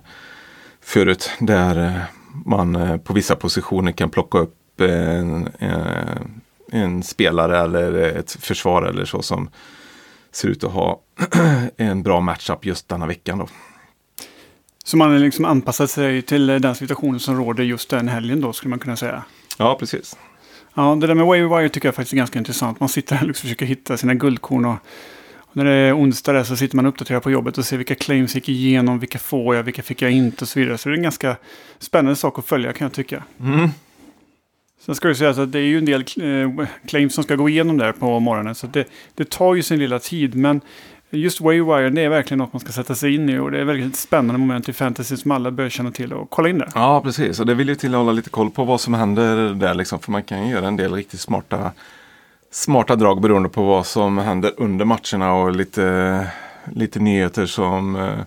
förut. 0.81 1.31
Där 1.39 2.05
man 2.45 2.99
på 2.99 3.13
vissa 3.13 3.35
positioner 3.35 3.91
kan 3.91 4.09
plocka 4.09 4.37
upp 4.37 4.81
en, 4.81 5.49
en 5.59 6.41
en 6.71 7.03
spelare 7.03 7.59
eller 7.59 7.93
ett 7.93 8.31
försvar 8.31 8.83
eller 8.83 9.05
så 9.05 9.21
som 9.21 9.49
ser 10.31 10.47
ut 10.47 10.63
att 10.63 10.71
ha 10.71 11.01
en 11.77 12.03
bra 12.03 12.19
matchup 12.19 12.65
just 12.65 12.89
denna 12.89 13.07
veckan. 13.07 13.37
Då. 13.37 13.47
Så 14.83 14.97
man 14.97 15.11
har 15.11 15.19
liksom 15.19 15.45
anpassat 15.45 15.89
sig 15.89 16.21
till 16.21 16.47
den 16.47 16.75
situationen 16.75 17.19
som 17.19 17.37
råder 17.37 17.63
just 17.63 17.89
den 17.89 18.07
helgen 18.07 18.41
då 18.41 18.53
skulle 18.53 18.69
man 18.69 18.79
kunna 18.79 18.95
säga? 18.95 19.23
Ja, 19.57 19.77
precis. 19.79 20.17
Ja, 20.77 20.95
det 20.95 21.07
där 21.07 21.15
med 21.15 21.25
waiver 21.25 21.57
wire 21.57 21.69
tycker 21.69 21.87
jag 21.87 21.95
faktiskt 21.95 22.13
är 22.13 22.17
ganska 22.17 22.39
intressant. 22.39 22.79
Man 22.79 22.89
sitter 22.89 23.15
här 23.15 23.23
och 23.23 23.27
liksom 23.27 23.47
försöker 23.47 23.65
hitta 23.65 23.97
sina 23.97 24.13
guldkorn. 24.13 24.65
Och, 24.65 24.75
och 25.37 25.55
när 25.55 25.65
det 25.65 25.71
är 25.71 25.97
onsdag 25.97 26.33
där 26.33 26.43
så 26.43 26.55
sitter 26.55 26.75
man 26.75 26.85
och 26.85 26.89
uppdaterar 26.89 27.19
på 27.19 27.31
jobbet 27.31 27.57
och 27.57 27.65
ser 27.65 27.77
vilka 27.77 27.95
claims 27.95 28.35
gick 28.35 28.49
igenom, 28.49 28.99
vilka 28.99 29.19
får 29.19 29.55
jag, 29.55 29.63
vilka 29.63 29.83
fick 29.83 30.01
jag 30.01 30.11
inte 30.11 30.43
och 30.43 30.47
så 30.47 30.59
vidare. 30.59 30.77
Så 30.77 30.89
det 30.89 30.95
är 30.95 30.97
en 30.97 31.03
ganska 31.03 31.35
spännande 31.79 32.15
sak 32.15 32.39
att 32.39 32.45
följa 32.45 32.73
kan 32.73 32.85
jag 32.85 32.93
tycka. 32.93 33.23
Mm. 33.39 33.69
Sen 34.79 34.95
ska 34.95 35.07
det 35.07 35.15
sägas 35.15 35.37
att 35.37 35.51
det 35.51 35.59
är 35.59 35.63
ju 35.63 35.77
en 35.77 35.85
del 35.85 36.01
eh, 36.01 36.67
claims 36.87 37.13
som 37.13 37.23
ska 37.23 37.35
gå 37.35 37.49
igenom 37.49 37.77
där 37.77 37.91
på 37.91 38.19
morgonen. 38.19 38.55
Så 38.55 38.67
det, 38.67 38.87
det 39.15 39.29
tar 39.29 39.55
ju 39.55 39.63
sin 39.63 39.79
lilla 39.79 39.99
tid. 39.99 40.35
Men 40.35 40.61
just 41.09 41.41
Waywire, 41.41 41.89
det 41.89 42.01
är 42.01 42.09
verkligen 42.09 42.37
något 42.37 42.53
man 42.53 42.59
ska 42.59 42.71
sätta 42.71 42.95
sig 42.95 43.15
in 43.15 43.29
i. 43.29 43.37
Och 43.37 43.51
det 43.51 43.59
är 43.59 43.63
väldigt 43.63 43.95
spännande 43.95 44.39
moment 44.39 44.69
i 44.69 44.73
fantasy 44.73 45.17
som 45.17 45.31
alla 45.31 45.51
bör 45.51 45.69
känna 45.69 45.91
till 45.91 46.13
och 46.13 46.29
kolla 46.29 46.49
in 46.49 46.57
det. 46.57 46.69
Ja, 46.75 47.01
precis. 47.01 47.39
Och 47.39 47.45
det 47.45 47.53
vill 47.53 47.69
ju 47.69 47.75
till 47.75 47.93
att 47.93 47.97
hålla 47.97 48.11
lite 48.11 48.29
koll 48.29 48.49
på 48.49 48.63
vad 48.63 48.81
som 48.81 48.93
händer 48.93 49.53
där. 49.53 49.73
Liksom, 49.73 49.99
för 49.99 50.11
man 50.11 50.23
kan 50.23 50.45
ju 50.45 50.51
göra 50.51 50.67
en 50.67 50.77
del 50.77 50.93
riktigt 50.93 51.19
smarta, 51.19 51.71
smarta 52.51 52.95
drag 52.95 53.21
beroende 53.21 53.49
på 53.49 53.63
vad 53.63 53.85
som 53.85 54.17
händer 54.17 54.51
under 54.57 54.85
matcherna. 54.85 55.33
Och 55.33 55.55
lite, 55.55 56.27
lite 56.71 56.99
nyheter 56.99 57.45
som 57.45 57.95
eh, 57.95 58.19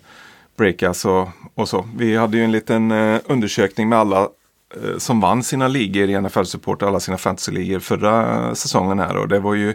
breakas 0.56 1.04
och, 1.04 1.28
och 1.54 1.68
så. 1.68 1.88
Vi 1.96 2.16
hade 2.16 2.36
ju 2.36 2.44
en 2.44 2.52
liten 2.52 2.90
eh, 2.90 3.20
undersökning 3.26 3.88
med 3.88 3.98
alla 3.98 4.28
Eh, 4.74 4.98
som 4.98 5.20
vann 5.20 5.42
sina 5.42 5.68
ligor 5.68 6.10
i 6.10 6.20
NFL 6.20 6.44
Support, 6.44 6.82
alla 6.82 7.00
sina 7.00 7.16
fantasyligor 7.16 7.78
förra 7.78 8.46
eh, 8.48 8.54
säsongen 8.54 8.98
här. 8.98 9.16
Och 9.16 9.28
det 9.28 9.38
var 9.38 9.54
ju 9.54 9.74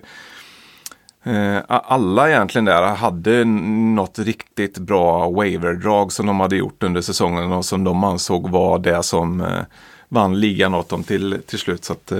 alla 1.67 2.29
egentligen 2.29 2.65
där 2.65 2.95
hade 2.95 3.45
något 3.45 4.19
riktigt 4.19 4.77
bra 4.77 5.29
waiver-drag 5.29 6.11
som 6.11 6.25
de 6.25 6.39
hade 6.39 6.55
gjort 6.55 6.83
under 6.83 7.01
säsongen 7.01 7.51
och 7.51 7.65
som 7.65 7.83
de 7.83 8.03
ansåg 8.03 8.49
var 8.49 8.79
det 8.79 9.03
som 9.03 9.41
eh, 9.41 9.61
vann 10.09 10.39
ligan 10.39 10.73
åt 10.73 10.89
dem 10.89 11.03
till, 11.03 11.41
till 11.47 11.59
slut. 11.59 11.85
Så 11.85 11.93
att, 11.93 12.11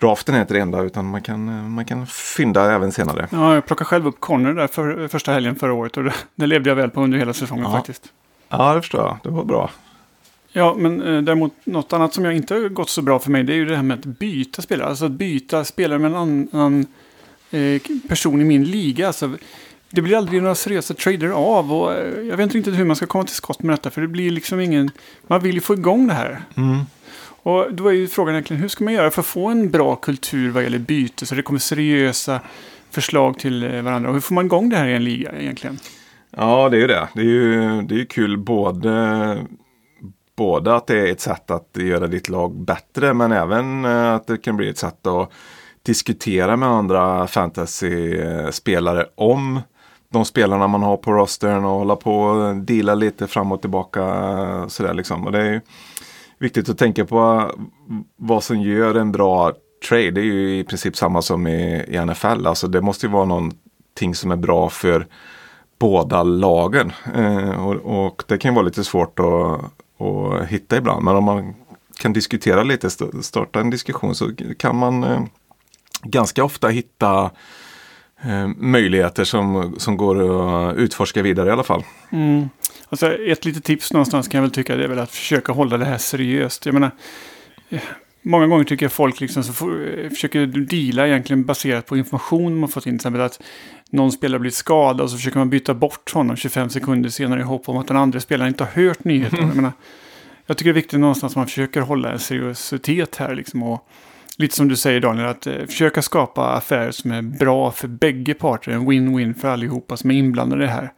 draften 0.00 0.34
är 0.34 0.40
inte 0.40 0.54
det 0.54 0.60
enda 0.60 0.82
utan 0.82 1.06
man 1.06 1.22
kan, 1.22 1.70
man 1.70 1.84
kan 1.84 2.06
fynda 2.06 2.72
även 2.72 2.92
senare. 2.92 3.28
Ja, 3.30 3.54
jag 3.54 3.66
plockade 3.66 3.88
själv 3.88 4.06
upp 4.06 4.20
Connor 4.20 4.52
där 4.52 4.66
för, 4.66 5.08
första 5.08 5.32
helgen 5.32 5.56
förra 5.56 5.72
året 5.72 5.96
och 5.96 6.04
det, 6.04 6.14
det 6.34 6.46
levde 6.46 6.70
jag 6.70 6.76
väl 6.76 6.90
på 6.90 7.00
under 7.00 7.18
hela 7.18 7.32
säsongen 7.32 7.64
ja. 7.64 7.72
faktiskt. 7.72 8.12
Ja, 8.48 8.74
det 8.74 8.80
förstår 8.80 9.00
jag. 9.00 9.18
Det 9.22 9.30
var 9.30 9.44
bra. 9.44 9.70
Ja, 10.52 10.74
men 10.78 11.02
eh, 11.02 11.22
däremot 11.22 11.52
något 11.64 11.92
annat 11.92 12.14
som 12.14 12.24
jag 12.24 12.36
inte 12.36 12.54
har 12.54 12.68
gått 12.68 12.90
så 12.90 13.02
bra 13.02 13.18
för 13.18 13.30
mig 13.30 13.44
det 13.44 13.52
är 13.52 13.56
ju 13.56 13.64
det 13.64 13.76
här 13.76 13.82
med 13.82 13.98
att 13.98 14.04
byta 14.04 14.62
spelare. 14.62 14.88
Alltså 14.88 15.04
att 15.04 15.12
byta 15.12 15.64
spelare 15.64 15.98
med 15.98 16.10
en 16.10 16.16
annan 16.16 16.80
eh, 16.80 16.86
person 18.08 18.40
i 18.40 18.44
min 18.44 18.64
liga. 18.64 19.06
Alltså, 19.06 19.30
det 19.90 20.02
blir 20.02 20.16
aldrig 20.16 20.42
några 20.42 20.54
seriösa 20.54 20.94
trader 20.94 21.28
av 21.28 21.72
och 21.72 21.92
eh, 21.92 22.26
jag 22.28 22.36
vet 22.36 22.54
inte 22.54 22.70
hur 22.70 22.84
man 22.84 22.96
ska 22.96 23.06
komma 23.06 23.24
till 23.24 23.34
skott 23.34 23.62
med 23.62 23.72
detta. 23.72 23.90
För 23.90 24.00
det 24.00 24.08
blir 24.08 24.30
liksom 24.30 24.60
ingen... 24.60 24.90
Man 25.26 25.40
vill 25.40 25.54
ju 25.54 25.60
få 25.60 25.74
igång 25.74 26.06
det 26.06 26.14
här. 26.14 26.42
Mm. 26.56 26.80
Och 27.42 27.74
då 27.74 27.88
är 27.88 27.92
ju 27.92 28.08
frågan 28.08 28.34
egentligen 28.34 28.62
hur 28.62 28.68
ska 28.68 28.84
man 28.84 28.92
göra 28.92 29.10
för 29.10 29.20
att 29.20 29.26
få 29.26 29.48
en 29.48 29.70
bra 29.70 29.96
kultur 29.96 30.50
vad 30.50 30.62
gäller 30.62 30.78
byte 30.78 31.26
så 31.26 31.34
det 31.34 31.42
kommer 31.42 31.60
seriösa 31.60 32.40
förslag 32.90 33.38
till 33.38 33.74
eh, 33.74 33.82
varandra. 33.82 34.08
Och 34.08 34.14
hur 34.14 34.20
får 34.20 34.34
man 34.34 34.46
igång 34.46 34.68
det 34.68 34.76
här 34.76 34.86
i 34.86 34.94
en 34.94 35.04
liga 35.04 35.32
egentligen? 35.38 35.78
Ja, 36.30 36.68
det 36.68 36.76
är 36.76 36.80
ju 36.80 36.86
det. 36.86 37.08
Det 37.14 37.20
är 37.20 37.24
ju, 37.24 37.82
det 37.82 37.94
är 37.94 37.98
ju 37.98 38.06
kul 38.06 38.38
både 38.38 39.38
både 40.36 40.74
att 40.74 40.86
det 40.86 40.98
är 40.98 41.12
ett 41.12 41.20
sätt 41.20 41.50
att 41.50 41.70
göra 41.74 42.06
ditt 42.06 42.28
lag 42.28 42.54
bättre 42.54 43.14
men 43.14 43.32
även 43.32 43.84
eh, 43.84 44.14
att 44.14 44.26
det 44.26 44.36
kan 44.36 44.56
bli 44.56 44.68
ett 44.68 44.78
sätt 44.78 45.06
att 45.06 45.30
diskutera 45.84 46.56
med 46.56 46.68
andra 46.68 47.26
fantasy-spelare 47.26 49.06
om 49.14 49.60
de 50.08 50.24
spelarna 50.24 50.66
man 50.66 50.82
har 50.82 50.96
på 50.96 51.12
rostern 51.12 51.64
och 51.64 51.78
hålla 51.78 51.96
på 51.96 52.16
och 52.16 52.56
deala 52.56 52.94
lite 52.94 53.26
fram 53.26 53.52
och 53.52 53.60
tillbaka. 53.60 54.02
Eh, 54.02 54.66
sådär 54.66 54.94
liksom. 54.94 55.26
Och 55.26 55.32
det 55.32 55.40
är 55.40 55.60
viktigt 56.38 56.68
att 56.68 56.78
tänka 56.78 57.04
på 57.04 57.16
eh, 57.18 57.60
vad 58.16 58.44
som 58.44 58.60
gör 58.60 58.94
en 58.94 59.12
bra 59.12 59.52
trade. 59.88 60.10
Det 60.10 60.20
är 60.20 60.24
ju 60.24 60.58
i 60.58 60.64
princip 60.64 60.96
samma 60.96 61.22
som 61.22 61.46
i, 61.46 61.84
i 61.88 62.04
NFL. 62.06 62.46
Alltså 62.46 62.68
det 62.68 62.80
måste 62.80 63.06
ju 63.06 63.12
vara 63.12 63.24
någonting 63.24 64.14
som 64.14 64.30
är 64.30 64.36
bra 64.36 64.68
för 64.68 65.06
båda 65.78 66.22
lagen. 66.22 66.92
Eh, 67.14 67.66
och, 67.66 68.06
och, 68.06 68.22
det 68.26 68.38
kan 68.38 68.54
vara 68.54 68.64
lite 68.64 68.84
svårt 68.84 69.18
att 69.18 69.60
att 69.98 70.48
hitta 70.48 70.76
ibland. 70.76 71.04
Men 71.04 71.16
om 71.16 71.24
man 71.24 71.54
kan 71.98 72.12
diskutera 72.12 72.62
lite, 72.62 72.90
starta 73.22 73.60
en 73.60 73.70
diskussion 73.70 74.14
så 74.14 74.30
kan 74.58 74.76
man 74.76 75.04
eh, 75.04 75.20
ganska 76.04 76.44
ofta 76.44 76.68
hitta 76.68 77.30
eh, 78.24 78.46
möjligheter 78.56 79.24
som, 79.24 79.74
som 79.78 79.96
går 79.96 80.16
att 80.70 80.76
utforska 80.76 81.22
vidare 81.22 81.48
i 81.48 81.52
alla 81.52 81.62
fall. 81.62 81.84
Mm. 82.12 82.48
Alltså 82.88 83.14
ett 83.14 83.44
litet 83.44 83.64
tips 83.64 83.92
någonstans 83.92 84.28
kan 84.28 84.38
jag 84.38 84.42
väl 84.42 84.50
tycka 84.50 84.76
det 84.76 84.84
är 84.84 84.88
väl 84.88 84.98
att 84.98 85.10
försöka 85.10 85.52
hålla 85.52 85.78
det 85.78 85.84
här 85.84 85.98
seriöst. 85.98 86.66
Jag 86.66 86.72
menar, 86.72 86.90
eh, 87.68 87.80
många 88.22 88.46
gånger 88.46 88.64
tycker 88.64 88.84
jag 88.84 88.92
folk 88.92 89.20
liksom 89.20 89.42
så 89.42 89.52
får, 89.52 90.08
försöker 90.08 90.46
deala 90.46 91.06
egentligen 91.06 91.44
baserat 91.44 91.86
på 91.86 91.96
information 91.96 92.58
man 92.58 92.68
fått 92.68 92.86
in. 92.86 92.92
Till 92.92 92.96
exempel 92.96 93.20
att 93.20 93.42
någon 93.90 94.12
spelare 94.12 94.38
blivit 94.40 94.54
skadad 94.54 95.00
och 95.00 95.10
så 95.10 95.16
försöker 95.16 95.38
man 95.38 95.50
byta 95.50 95.74
bort 95.74 96.12
honom 96.12 96.36
25 96.36 96.70
sekunder 96.70 97.10
senare 97.10 97.40
i 97.40 97.42
hopp 97.42 97.68
om 97.68 97.76
att 97.76 97.88
den 97.88 97.96
andra 97.96 98.20
spelaren 98.20 98.48
inte 98.48 98.64
har 98.64 98.70
hört 98.70 99.04
nyheten. 99.04 99.38
Mm. 99.38 99.48
Jag, 99.48 99.56
menar, 99.56 99.72
jag 100.46 100.56
tycker 100.56 100.72
det 100.72 100.72
är 100.72 100.82
viktigt 100.82 101.00
någonstans 101.00 101.32
att 101.32 101.36
man 101.36 101.46
försöker 101.46 101.80
hålla 101.80 102.12
en 102.12 102.18
seriositet 102.18 103.16
här 103.16 103.34
liksom 103.34 103.62
och 103.62 103.88
lite 104.38 104.56
som 104.56 104.68
du 104.68 104.76
säger 104.76 105.00
Daniel, 105.00 105.26
att 105.26 105.46
eh, 105.46 105.66
försöka 105.66 106.02
skapa 106.02 106.50
affärer 106.50 106.90
som 106.90 107.12
är 107.12 107.22
bra 107.22 107.70
för 107.70 107.88
bägge 107.88 108.34
parter. 108.34 108.72
En 108.72 108.90
win-win 108.90 109.34
för 109.34 109.48
allihopa 109.48 109.96
som 109.96 110.10
är 110.10 110.14
inblandade 110.14 110.64
i 110.64 110.66
det 110.66 110.72
här. 110.72 110.92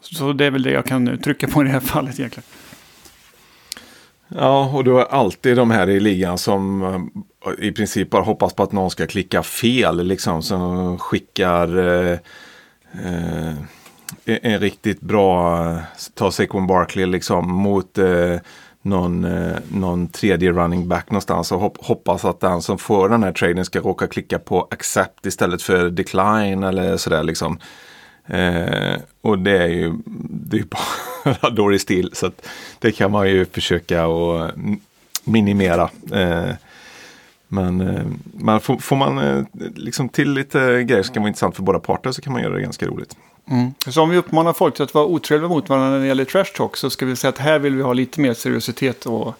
Så 0.00 0.32
det 0.32 0.44
är 0.44 0.50
väl 0.50 0.62
det 0.62 0.70
jag 0.70 0.84
kan 0.84 1.08
eh, 1.08 1.16
trycka 1.16 1.48
på 1.48 1.62
i 1.62 1.64
det 1.64 1.70
här 1.70 1.80
fallet 1.80 2.18
egentligen. 2.20 2.46
Ja, 4.28 4.70
och 4.74 4.84
du 4.84 4.90
har 4.90 5.04
alltid 5.04 5.56
de 5.56 5.70
här 5.70 5.88
i 5.88 6.00
ligan 6.00 6.38
som 6.38 6.82
eh, 6.82 7.66
i 7.66 7.72
princip 7.72 8.10
bara 8.10 8.22
hoppas 8.22 8.54
på 8.54 8.62
att 8.62 8.72
någon 8.72 8.90
ska 8.90 9.06
klicka 9.06 9.42
fel. 9.42 10.06
Liksom, 10.06 10.42
som 10.42 10.98
skickar 10.98 11.78
eh, 11.78 12.18
eh, 12.92 13.54
en 14.24 14.60
riktigt 14.60 15.00
bra, 15.00 15.64
eh, 15.70 15.78
ta 16.14 16.30
Saquon 16.30 16.66
Barkley 16.66 17.06
liksom 17.06 17.52
mot 17.52 17.98
eh, 17.98 18.36
någon, 18.82 19.24
eh, 19.24 19.56
någon 19.72 20.08
tredje 20.08 20.52
running 20.52 20.88
back 20.88 21.10
någonstans 21.10 21.52
och 21.52 21.60
hop 21.60 21.78
hoppas 21.80 22.24
att 22.24 22.40
den 22.40 22.62
som 22.62 22.78
får 22.78 23.08
den 23.08 23.22
här 23.22 23.32
traden 23.32 23.64
ska 23.64 23.80
råka 23.80 24.06
klicka 24.06 24.38
på 24.38 24.68
accept 24.70 25.26
istället 25.26 25.62
för 25.62 25.90
decline 25.90 26.62
eller 26.62 26.96
sådär 26.96 27.22
liksom. 27.22 27.58
Eh, 28.26 29.00
och 29.20 29.38
det 29.38 29.58
är 29.58 29.68
ju, 29.68 29.92
det 30.30 30.58
är 30.58 30.64
bara 30.64 31.50
dålig 31.56 31.80
stil 31.80 32.10
så 32.12 32.26
att 32.26 32.46
det 32.78 32.92
kan 32.92 33.10
man 33.10 33.28
ju 33.28 33.44
försöka 33.44 34.04
att 34.04 34.54
minimera. 35.24 35.90
Eh, 36.12 36.54
men 37.48 37.80
eh, 37.80 38.04
man 38.32 38.60
får, 38.60 38.78
får, 38.78 38.96
man 38.96 39.18
eh, 39.18 39.44
liksom 39.74 40.08
till 40.08 40.32
lite 40.32 40.82
grejer 40.84 41.02
som 41.02 41.14
kan 41.14 41.22
vara 41.22 41.28
intressant 41.28 41.56
för 41.56 41.62
båda 41.62 41.78
parter 41.78 42.12
så 42.12 42.22
kan 42.22 42.32
man 42.32 42.42
göra 42.42 42.54
det 42.54 42.62
ganska 42.62 42.86
roligt. 42.86 43.16
Mm. 43.50 43.74
Så 43.86 44.02
om 44.02 44.10
vi 44.10 44.16
uppmanar 44.16 44.52
folk 44.52 44.74
till 44.74 44.82
att 44.82 44.94
vara 44.94 45.04
otrevliga 45.04 45.48
mot 45.48 45.68
varandra 45.68 45.90
när 45.90 45.98
det 45.98 46.06
gäller 46.06 46.24
trash 46.24 46.44
talk 46.56 46.76
så 46.76 46.90
ska 46.90 47.06
vi 47.06 47.16
säga 47.16 47.28
att 47.28 47.38
här 47.38 47.58
vill 47.58 47.76
vi 47.76 47.82
ha 47.82 47.92
lite 47.92 48.20
mer 48.20 48.34
seriositet 48.34 49.06
och 49.06 49.34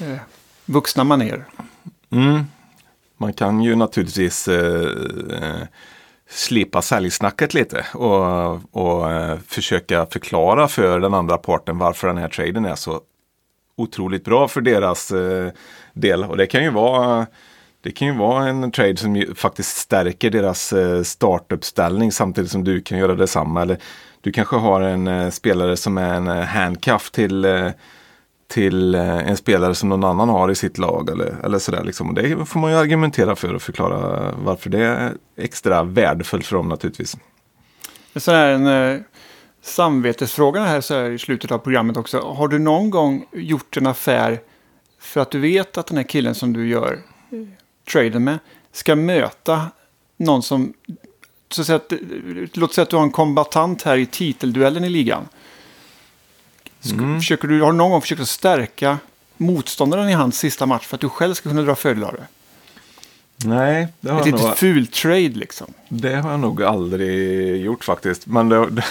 eh, 0.00 0.18
vuxna 0.64 1.04
maner. 1.04 1.44
Mm. 2.10 2.44
Man 3.16 3.32
kan 3.32 3.62
ju 3.62 3.76
naturligtvis 3.76 4.48
eh, 4.48 4.88
eh 5.30 5.66
slipa 6.28 6.82
säljsnacket 6.82 7.54
lite 7.54 7.86
och, 7.94 8.60
och 8.76 9.12
eh, 9.12 9.38
försöka 9.46 10.06
förklara 10.06 10.68
för 10.68 11.00
den 11.00 11.14
andra 11.14 11.36
parten 11.36 11.78
varför 11.78 12.08
den 12.08 12.18
här 12.18 12.28
traden 12.28 12.64
är 12.64 12.74
så 12.74 13.00
otroligt 13.76 14.24
bra 14.24 14.48
för 14.48 14.60
deras 14.60 15.10
eh, 15.10 15.52
del. 15.92 16.24
Och 16.24 16.36
det 16.36 16.46
kan 16.46 16.64
ju 16.64 16.70
vara 16.70 17.26
det 17.84 17.92
kan 17.92 18.08
ju 18.08 18.14
vara 18.14 18.48
en 18.48 18.70
trade 18.70 18.96
som 18.96 19.24
faktiskt 19.36 19.76
stärker 19.76 20.30
deras 20.30 20.72
eh, 20.72 21.02
startuppställning 21.02 22.12
samtidigt 22.12 22.50
som 22.50 22.64
du 22.64 22.80
kan 22.80 22.98
göra 22.98 23.14
detsamma. 23.14 23.62
Eller 23.62 23.78
du 24.20 24.32
kanske 24.32 24.56
har 24.56 24.80
en 24.80 25.06
eh, 25.06 25.30
spelare 25.30 25.76
som 25.76 25.98
är 25.98 26.14
en 26.14 26.28
eh, 26.28 26.44
handcuff 26.44 27.10
till, 27.10 27.46
till 28.48 28.94
en 28.94 29.36
spelare 29.36 29.74
som 29.74 29.88
någon 29.88 30.04
annan 30.04 30.28
har 30.28 30.50
i 30.50 30.54
sitt 30.54 30.78
lag. 30.78 31.10
Eller, 31.10 31.34
eller 31.44 31.58
sådär 31.58 31.84
liksom. 31.84 32.14
Det 32.14 32.46
får 32.46 32.60
man 32.60 32.70
ju 32.70 32.76
argumentera 32.76 33.36
för 33.36 33.54
och 33.54 33.62
förklara 33.62 34.32
varför 34.38 34.70
det 34.70 34.84
är 34.84 35.12
extra 35.36 35.82
värdefullt 35.82 36.46
för 36.46 36.56
dem 36.56 36.68
naturligtvis. 36.68 37.16
Så 38.16 38.32
här 38.32 38.48
en 38.48 39.04
samvetesfråga 39.62 40.64
här, 40.64 40.80
så 40.80 40.94
här 40.94 41.10
i 41.10 41.18
slutet 41.18 41.52
av 41.52 41.58
programmet 41.58 41.96
också. 41.96 42.20
Har 42.20 42.48
du 42.48 42.58
någon 42.58 42.90
gång 42.90 43.26
gjort 43.32 43.76
en 43.76 43.86
affär 43.86 44.40
för 45.00 45.20
att 45.20 45.30
du 45.30 45.40
vet 45.40 45.78
att 45.78 45.86
den 45.86 45.96
här 45.96 46.04
killen 46.04 46.34
som 46.34 46.52
du 46.52 46.68
gör 46.68 46.98
traden 47.92 48.24
med 48.24 48.38
ska 48.72 48.96
möta 48.96 49.70
någon 50.16 50.42
som... 50.42 50.72
Så 51.50 51.60
att 51.60 51.66
säga 51.66 51.76
att, 51.76 51.92
låt 52.52 52.74
säga 52.74 52.82
att 52.82 52.90
du 52.90 52.96
har 52.96 53.02
en 53.02 53.10
kombatant 53.10 53.82
här 53.82 53.96
i 53.96 54.06
titelduellen 54.06 54.84
i 54.84 54.88
ligan. 54.88 55.28
Mm. 56.92 57.20
Försöker 57.20 57.48
du, 57.48 57.62
har 57.62 57.72
du 57.72 57.78
någon 57.78 57.90
gång 57.90 58.00
försökt 58.00 58.20
att 58.20 58.28
stärka 58.28 58.98
motståndaren 59.36 60.08
i 60.08 60.12
hans 60.12 60.38
sista 60.38 60.66
match 60.66 60.86
för 60.86 60.96
att 60.96 61.00
du 61.00 61.08
själv 61.08 61.34
ska 61.34 61.48
kunna 61.48 61.62
dra 61.62 61.74
fördel 61.74 62.04
av 62.04 62.12
det? 62.12 62.26
Nej, 63.48 63.88
det 64.00 64.10
har 64.10 64.20
Ett 64.20 64.26
jag 64.26 64.40
nog... 64.40 64.56
ful 64.56 64.86
trade 64.86 65.28
liksom. 65.28 65.66
Det 65.88 66.14
har 66.14 66.30
jag 66.30 66.40
nog 66.40 66.62
aldrig 66.62 67.56
gjort 67.64 67.84
faktiskt. 67.84 68.26
Men 68.26 68.48
det, 68.48 68.70
det, 68.70 68.84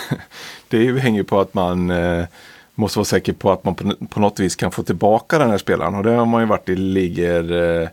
det 0.67 0.99
hänger 0.99 1.19
ju 1.19 1.23
på 1.23 1.39
att 1.39 1.53
man 1.53 1.89
eh, 1.89 2.25
måste 2.75 2.99
vara 2.99 3.05
säker 3.05 3.33
på 3.33 3.51
att 3.51 3.63
man 3.63 3.75
på, 3.75 3.95
på, 4.09 4.19
något 4.19 4.39
vis 4.39 4.55
kan 4.55 4.71
få 4.71 4.83
tillbaka 4.83 5.37
den 5.37 5.49
här 5.49 5.57
spelaren. 5.57 5.95
Och 5.95 6.03
det 6.03 6.11
har 6.11 6.25
man 6.25 6.41
ju 6.41 6.47
varit 6.47 6.69
i 6.69 6.75
ligor 6.75 7.51
eh, 7.51 7.87
Eh, 7.87 7.89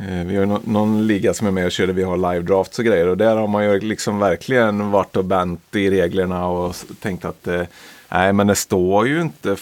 Eh, 0.00 0.26
vi 0.26 0.36
har 0.36 0.46
någon, 0.46 0.62
någon 0.64 1.06
liga 1.06 1.34
som 1.34 1.46
är 1.46 1.50
med 1.50 1.66
och 1.66 1.72
kör 1.72 1.86
där 1.86 1.94
vi 1.94 2.02
har 2.02 2.16
live 2.16 2.40
drafts 2.40 2.78
och 2.78 2.84
grejer 2.84 3.08
och 3.08 3.16
där 3.16 3.36
har 3.36 3.48
man 3.48 3.64
ju 3.64 3.80
liksom 3.80 4.18
verkligen 4.18 4.90
varit 4.90 5.16
och 5.16 5.24
bänt 5.24 5.76
i 5.76 5.90
reglerna 5.90 6.46
och 6.46 6.76
tänkt 7.00 7.24
att 7.24 7.46
eh, 7.46 7.62
nej 8.08 8.32
men 8.32 8.46
det 8.46 8.54
står 8.54 9.08
ju 9.08 9.20
inte 9.20 9.56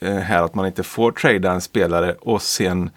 eh, 0.00 0.14
här 0.14 0.42
att 0.42 0.54
man 0.54 0.66
inte 0.66 0.82
får 0.82 1.12
trada 1.12 1.52
en 1.52 1.60
spelare 1.60 2.14
och 2.20 2.42
sen 2.42 2.90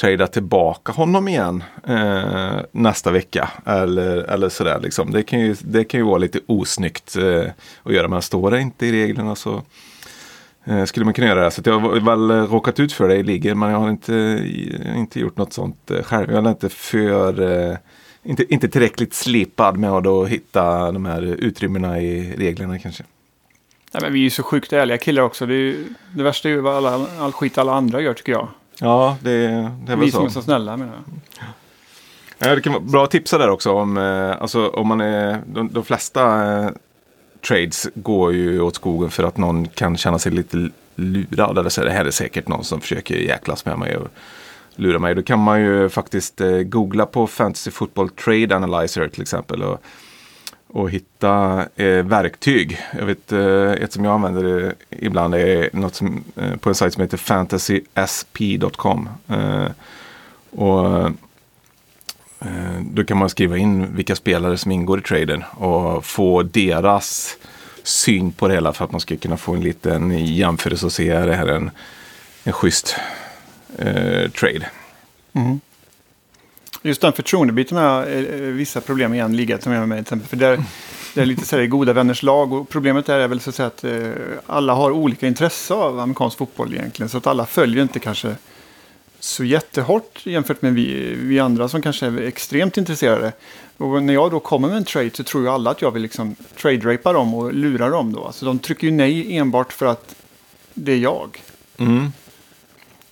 trada 0.00 0.26
tillbaka 0.26 0.92
honom 0.92 1.28
igen 1.28 1.64
eh, 1.86 2.60
nästa 2.72 3.10
vecka. 3.10 3.50
Eller, 3.66 4.16
eller 4.16 4.48
sådär 4.48 4.80
liksom. 4.82 5.10
Det 5.10 5.22
kan, 5.22 5.40
ju, 5.40 5.56
det 5.60 5.84
kan 5.84 6.00
ju 6.00 6.06
vara 6.06 6.18
lite 6.18 6.40
osnyggt 6.46 7.16
eh, 7.16 7.50
att 7.82 7.92
göra 7.92 8.08
men 8.08 8.22
står 8.22 8.50
det 8.50 8.60
inte 8.60 8.86
i 8.86 8.92
reglerna 8.92 9.34
så 9.34 9.62
skulle 10.86 11.04
man 11.04 11.14
kunna 11.14 11.26
göra 11.26 11.44
det. 11.44 11.50
Så 11.50 11.62
jag 11.64 11.80
har 11.80 12.00
väl 12.00 12.30
råkat 12.46 12.80
ut 12.80 12.92
för 12.92 13.08
det 13.08 13.16
i 13.16 13.22
ligor 13.22 13.54
men 13.54 13.70
jag 13.70 13.78
har 13.78 13.90
inte, 13.90 14.44
inte 14.96 15.20
gjort 15.20 15.36
något 15.36 15.52
sånt 15.52 15.90
eh, 15.90 16.02
själv. 16.02 16.32
Jag 16.32 16.44
är 16.44 16.50
inte 16.50 16.68
för 16.68 17.42
eh, 17.70 17.76
inte, 18.22 18.54
inte 18.54 18.68
tillräckligt 18.68 19.14
slipad 19.14 19.76
med 19.76 19.90
att 19.90 20.28
hitta 20.28 20.92
de 20.92 21.04
här 21.04 21.22
utrymmena 21.22 22.00
i 22.00 22.34
reglerna 22.36 22.78
kanske. 22.78 23.04
Nej, 23.92 24.02
men 24.02 24.12
vi 24.12 24.18
är 24.18 24.22
ju 24.22 24.30
så 24.30 24.42
sjukt 24.42 24.72
ärliga 24.72 24.98
killar 24.98 25.22
också. 25.22 25.46
Det, 25.46 25.54
är, 25.54 25.76
det 26.16 26.22
värsta 26.22 26.48
är 26.48 26.52
ju 26.52 26.60
vad 26.60 26.76
alla, 26.76 27.06
all 27.18 27.32
skit 27.32 27.58
alla 27.58 27.74
andra 27.74 28.00
gör 28.00 28.14
tycker 28.14 28.32
jag. 28.32 28.48
Ja, 28.80 29.16
det, 29.22 29.30
det 29.86 29.92
är 29.92 29.96
väl 29.96 30.00
vi 30.00 30.10
så. 30.10 30.16
som 30.16 30.26
är 30.26 30.30
så 30.30 30.42
snälla 30.42 30.76
menar 30.76 30.92
jag. 30.92 32.48
Ja, 32.48 32.54
det 32.54 32.60
kan 32.60 32.72
vara 32.72 32.82
bra 32.82 33.04
att 33.04 33.10
tipsa 33.10 33.38
där 33.38 33.50
också 33.50 33.72
om, 33.72 33.96
alltså, 34.40 34.68
om 34.68 34.88
man 34.88 35.00
är, 35.00 35.42
de, 35.46 35.68
de 35.72 35.84
flesta 35.84 36.22
trades 37.40 37.88
går 37.94 38.32
ju 38.32 38.60
åt 38.60 38.74
skogen 38.74 39.10
för 39.10 39.24
att 39.24 39.36
någon 39.36 39.68
kan 39.68 39.96
känna 39.96 40.18
sig 40.18 40.32
lite 40.32 40.70
lurad. 40.94 41.58
Eller 41.58 41.70
så 41.70 41.80
är 41.80 41.84
det 41.84 41.90
här 41.90 42.04
är 42.04 42.10
säkert 42.10 42.48
någon 42.48 42.64
som 42.64 42.80
försöker 42.80 43.14
jäklas 43.14 43.64
med 43.64 43.78
mig 43.78 43.96
och 43.96 44.08
lura 44.76 44.98
mig. 44.98 45.14
Då 45.14 45.22
kan 45.22 45.38
man 45.38 45.60
ju 45.60 45.88
faktiskt 45.88 46.40
eh, 46.40 46.58
googla 46.58 47.06
på 47.06 47.26
Fantasy 47.26 47.70
Football 47.70 48.08
Trade 48.08 48.56
Analyzer 48.56 49.08
till 49.08 49.22
exempel. 49.22 49.62
Och, 49.62 49.82
och 50.66 50.90
hitta 50.90 51.64
eh, 51.76 52.04
verktyg. 52.04 52.78
Jag 52.98 53.06
vet 53.06 53.32
eh, 53.32 53.72
ett 53.72 53.92
som 53.92 54.04
jag 54.04 54.14
använder 54.14 54.66
eh, 54.66 54.72
ibland 54.90 55.34
är 55.34 55.70
något 55.72 55.94
som, 55.94 56.24
eh, 56.36 56.56
på 56.56 56.68
en 56.68 56.74
sajt 56.74 56.94
som 56.94 57.02
heter 57.02 57.16
fantasysp.com. 57.16 59.08
Eh, 59.28 59.66
och 60.50 61.10
Eh, 62.40 62.80
då 62.80 63.04
kan 63.04 63.18
man 63.18 63.30
skriva 63.30 63.56
in 63.56 63.96
vilka 63.96 64.16
spelare 64.16 64.58
som 64.58 64.72
ingår 64.72 64.98
i 64.98 65.02
traden 65.02 65.44
och 65.50 66.04
få 66.04 66.42
deras 66.42 67.36
syn 67.82 68.32
på 68.32 68.48
det 68.48 68.54
hela 68.54 68.72
för 68.72 68.84
att 68.84 68.92
man 68.92 69.00
ska 69.00 69.16
kunna 69.16 69.36
få 69.36 69.54
en 69.54 69.60
liten 69.60 70.26
jämförelse 70.26 70.86
och 70.86 70.92
se 70.92 71.08
är 71.08 71.26
det 71.26 71.34
här 71.34 71.46
en, 71.46 71.70
en 72.44 72.52
schysst 72.52 72.96
eh, 73.78 74.30
trade. 74.30 74.70
Mm. 75.32 75.60
Just 76.82 77.00
den 77.00 77.12
förtroendebiten 77.12 77.78
har 77.78 78.06
eh, 78.06 78.22
vissa 78.40 78.80
problem 78.80 79.14
i 79.14 79.18
en 79.18 79.36
liga 79.36 79.60
som 79.60 79.72
jag 79.72 79.88
med 79.88 79.96
till 79.96 80.02
exempel. 80.02 80.28
För 80.28 80.36
där, 80.36 80.62
det 81.14 81.20
är 81.20 81.26
lite 81.26 81.46
så 81.46 81.56
här 81.56 81.66
goda 81.66 81.92
vänners 81.92 82.22
lag 82.22 82.52
och 82.52 82.68
problemet 82.68 83.08
är 83.08 83.28
väl 83.28 83.40
så 83.40 83.50
att, 83.50 83.56
säga 83.56 83.66
att 83.66 83.84
eh, 83.84 84.10
alla 84.46 84.74
har 84.74 84.90
olika 84.90 85.26
intresse 85.26 85.74
av 85.74 85.98
amerikansk 85.98 86.38
fotboll 86.38 86.74
egentligen. 86.74 87.08
Så 87.08 87.18
att 87.18 87.26
alla 87.26 87.46
följer 87.46 87.82
inte 87.82 87.98
kanske 87.98 88.34
så 89.20 89.44
jättehårt 89.44 90.26
jämfört 90.26 90.62
med 90.62 90.74
vi, 90.74 91.14
vi 91.14 91.40
andra 91.40 91.68
som 91.68 91.82
kanske 91.82 92.06
är 92.06 92.20
extremt 92.20 92.76
intresserade. 92.76 93.32
Och 93.76 94.02
när 94.02 94.14
jag 94.14 94.30
då 94.30 94.40
kommer 94.40 94.68
med 94.68 94.76
en 94.76 94.84
trade 94.84 95.10
så 95.14 95.24
tror 95.24 95.42
ju 95.42 95.48
alla 95.48 95.70
att 95.70 95.82
jag 95.82 95.90
vill 95.90 96.02
liksom 96.02 96.36
trade-rapa 96.56 97.12
dem 97.12 97.34
och 97.34 97.54
lura 97.54 97.88
dem 97.88 98.12
då. 98.12 98.24
Alltså 98.24 98.44
de 98.46 98.58
trycker 98.58 98.86
ju 98.86 98.92
nej 98.92 99.36
enbart 99.36 99.72
för 99.72 99.86
att 99.86 100.14
det 100.74 100.92
är 100.92 100.98
jag. 100.98 101.42
Mm. 101.76 102.12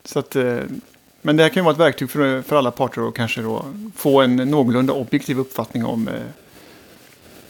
Så 0.05 0.19
att, 0.19 0.37
eh, 0.37 0.59
men 1.23 1.37
det 1.37 1.43
här 1.43 1.51
kan 1.51 1.61
ju 1.61 1.65
vara 1.65 1.73
ett 1.73 1.81
verktyg 1.81 2.11
för, 2.11 2.43
för 2.43 2.57
alla 2.57 2.71
parter 2.71 3.09
att 3.09 3.15
kanske 3.15 3.43
då 3.43 3.65
få 3.97 4.21
en 4.21 4.37
någorlunda 4.37 4.93
objektiv 4.93 5.39
uppfattning 5.39 5.85
om 5.85 6.09
eh, 6.09 6.15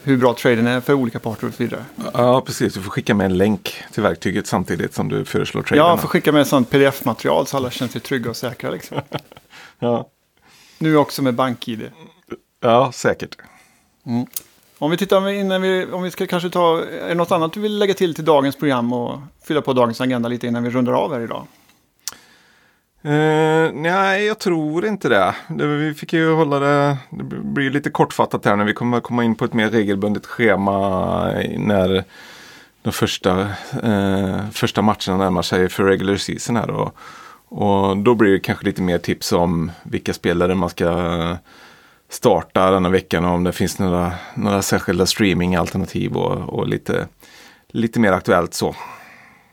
hur 0.09 0.17
bra 0.17 0.35
traden 0.35 0.67
är 0.67 0.81
för 0.81 0.95
olika 0.95 1.19
parter 1.19 1.47
och 1.47 1.55
så 1.55 1.63
vidare. 1.63 1.85
Ja, 2.13 2.41
precis. 2.41 2.75
Du 2.75 2.83
får 2.83 2.91
skicka 2.91 3.15
med 3.15 3.27
en 3.27 3.37
länk 3.37 3.83
till 3.93 4.03
verktyget 4.03 4.47
samtidigt 4.47 4.95
som 4.95 5.09
du 5.09 5.25
föreslår 5.25 5.63
traden. 5.63 5.85
Ja, 5.85 5.91
jag 5.91 6.01
får 6.01 6.09
skicka 6.09 6.33
med 6.33 6.43
ett 6.43 6.49
sånt 6.49 6.71
pdf-material 6.71 7.47
så 7.47 7.57
alla 7.57 7.71
känner 7.71 7.93
sig 7.93 8.01
trygga 8.01 8.31
och 8.31 8.37
säkra. 8.37 8.71
Liksom. 8.71 9.01
ja. 9.79 10.09
Nu 10.79 10.97
också 10.97 11.23
med 11.23 11.35
bank-id. 11.35 11.91
Ja, 12.61 12.93
säkert. 12.93 13.37
Mm. 14.07 14.27
Om 14.79 14.91
vi 14.91 14.97
tittar 14.97 15.29
innan 15.29 15.63
vi, 15.63 15.87
om 15.93 16.03
vi 16.03 16.11
ska 16.11 16.27
kanske 16.27 16.51
ta, 16.51 16.81
är 16.81 17.09
det 17.09 17.15
något 17.15 17.33
annat 17.33 17.53
du 17.53 17.61
vill 17.61 17.79
lägga 17.79 17.95
till 17.95 18.15
till 18.15 18.25
dagens 18.25 18.57
program 18.57 18.93
och 18.93 19.21
fylla 19.45 19.63
på 19.63 19.73
dagens 19.73 20.01
agenda 20.01 20.29
lite 20.29 20.47
innan 20.47 20.63
vi 20.63 20.71
rundar 20.71 20.93
av 20.93 21.13
här 21.13 21.21
idag? 21.21 21.47
Uh, 23.05 23.73
nej, 23.73 24.25
jag 24.25 24.39
tror 24.39 24.87
inte 24.87 25.09
det. 25.09 25.35
det. 25.49 25.67
Vi 25.67 25.95
fick 25.95 26.13
ju 26.13 26.33
hålla 26.33 26.59
det, 26.59 26.97
det 27.11 27.25
blir 27.25 27.71
lite 27.71 27.91
kortfattat 27.91 28.45
här 28.45 28.57
när 28.57 28.65
vi 28.65 28.73
kommer 28.73 29.01
komma 29.01 29.25
in 29.25 29.35
på 29.35 29.45
ett 29.45 29.55
mer 29.55 29.71
regelbundet 29.71 30.27
schema 30.27 30.79
när 31.59 32.05
de 32.83 32.93
första, 32.93 33.49
uh, 33.85 34.51
första 34.53 34.83
matcherna 34.83 35.17
närmar 35.17 35.43
sig 35.43 35.69
för 35.69 35.85
regular 35.85 36.17
season 36.17 36.57
här. 36.57 36.71
Och, 36.71 36.97
Och 37.51 37.97
då 37.97 38.15
blir 38.15 38.33
det 38.33 38.41
kanske 38.41 38.65
lite 38.65 38.83
mer 38.83 38.99
tips 38.99 39.33
om 39.33 39.71
vilka 39.83 40.15
spelare 40.15 40.55
man 40.55 40.71
ska 40.71 41.37
starta 42.09 42.71
denna 42.71 42.89
veckan 42.89 43.25
och 43.25 43.35
om 43.35 43.45
det 43.45 43.53
finns 43.53 43.79
några, 43.79 44.13
några 44.35 44.63
särskilda 44.63 45.07
streamingalternativ 45.07 46.17
och, 46.17 46.59
och 46.59 46.69
lite, 46.69 47.09
lite 47.69 48.01
mer 48.01 48.13
aktuellt 48.13 48.55
så. 48.55 48.75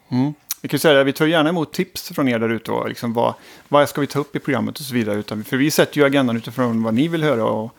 Mm. 0.09 0.33
Vi 0.65 0.69
kan 0.69 0.79
säga 0.79 1.01
att 1.01 1.07
vi 1.07 1.13
tar 1.13 1.25
gärna 1.25 1.49
emot 1.49 1.73
tips 1.73 2.09
från 2.09 2.27
er 2.27 2.39
där 2.39 2.49
ute. 2.49 2.71
Liksom 2.87 3.13
vad, 3.13 3.33
vad 3.67 3.89
ska 3.89 4.01
vi 4.01 4.07
ta 4.07 4.19
upp 4.19 4.35
i 4.35 4.39
programmet 4.39 4.79
och 4.79 4.85
så 4.85 4.93
vidare. 4.93 5.19
Utan, 5.19 5.43
för 5.43 5.57
vi 5.57 5.71
sätter 5.71 5.97
ju 5.97 6.05
agendan 6.05 6.37
utifrån 6.37 6.83
vad 6.83 6.93
ni 6.93 7.07
vill 7.07 7.23
höra. 7.23 7.45
Och, 7.45 7.75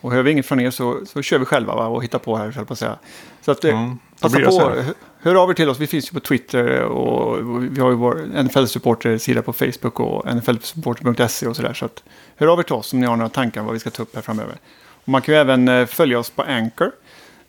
och 0.00 0.12
hör 0.12 0.22
vi 0.22 0.30
inget 0.30 0.46
från 0.46 0.60
er 0.60 0.70
så, 0.70 1.00
så 1.06 1.22
kör 1.22 1.38
vi 1.38 1.44
själva 1.44 1.74
va? 1.74 1.86
och 1.86 2.04
hittar 2.04 2.18
på 2.18 2.36
här, 2.36 2.64
på 2.64 2.72
att 2.72 2.78
säga. 2.78 2.98
Så 3.42 3.50
att, 3.50 3.64
mm, 3.64 3.98
passa 4.20 4.40
på, 4.40 4.60
hör, 4.60 4.84
hör 5.20 5.34
av 5.34 5.50
er 5.50 5.54
till 5.54 5.68
oss. 5.68 5.78
Vi 5.78 5.86
finns 5.86 6.10
ju 6.10 6.12
på 6.12 6.20
Twitter 6.20 6.80
och 6.82 7.38
vi 7.76 7.80
har 7.80 7.90
ju 7.90 7.96
vår 7.96 8.42
NFL-supporter-sida 8.42 9.42
på 9.42 9.52
Facebook 9.52 10.00
och 10.00 10.36
nflsupporter.se 10.36 11.46
och 11.46 11.56
sådär. 11.56 11.74
Så 11.74 11.84
att, 11.84 12.02
hör 12.36 12.46
av 12.46 12.58
er 12.58 12.62
till 12.62 12.74
oss 12.74 12.92
om 12.92 13.00
ni 13.00 13.06
har 13.06 13.16
några 13.16 13.28
tankar 13.28 13.60
om 13.60 13.66
vad 13.66 13.74
vi 13.74 13.80
ska 13.80 13.90
ta 13.90 14.02
upp 14.02 14.14
här 14.14 14.22
framöver. 14.22 14.56
Och 15.04 15.08
man 15.08 15.22
kan 15.22 15.34
ju 15.34 15.40
även 15.40 15.68
eh, 15.68 15.86
följa 15.86 16.18
oss 16.18 16.30
på 16.30 16.42
Anchor. 16.42 16.92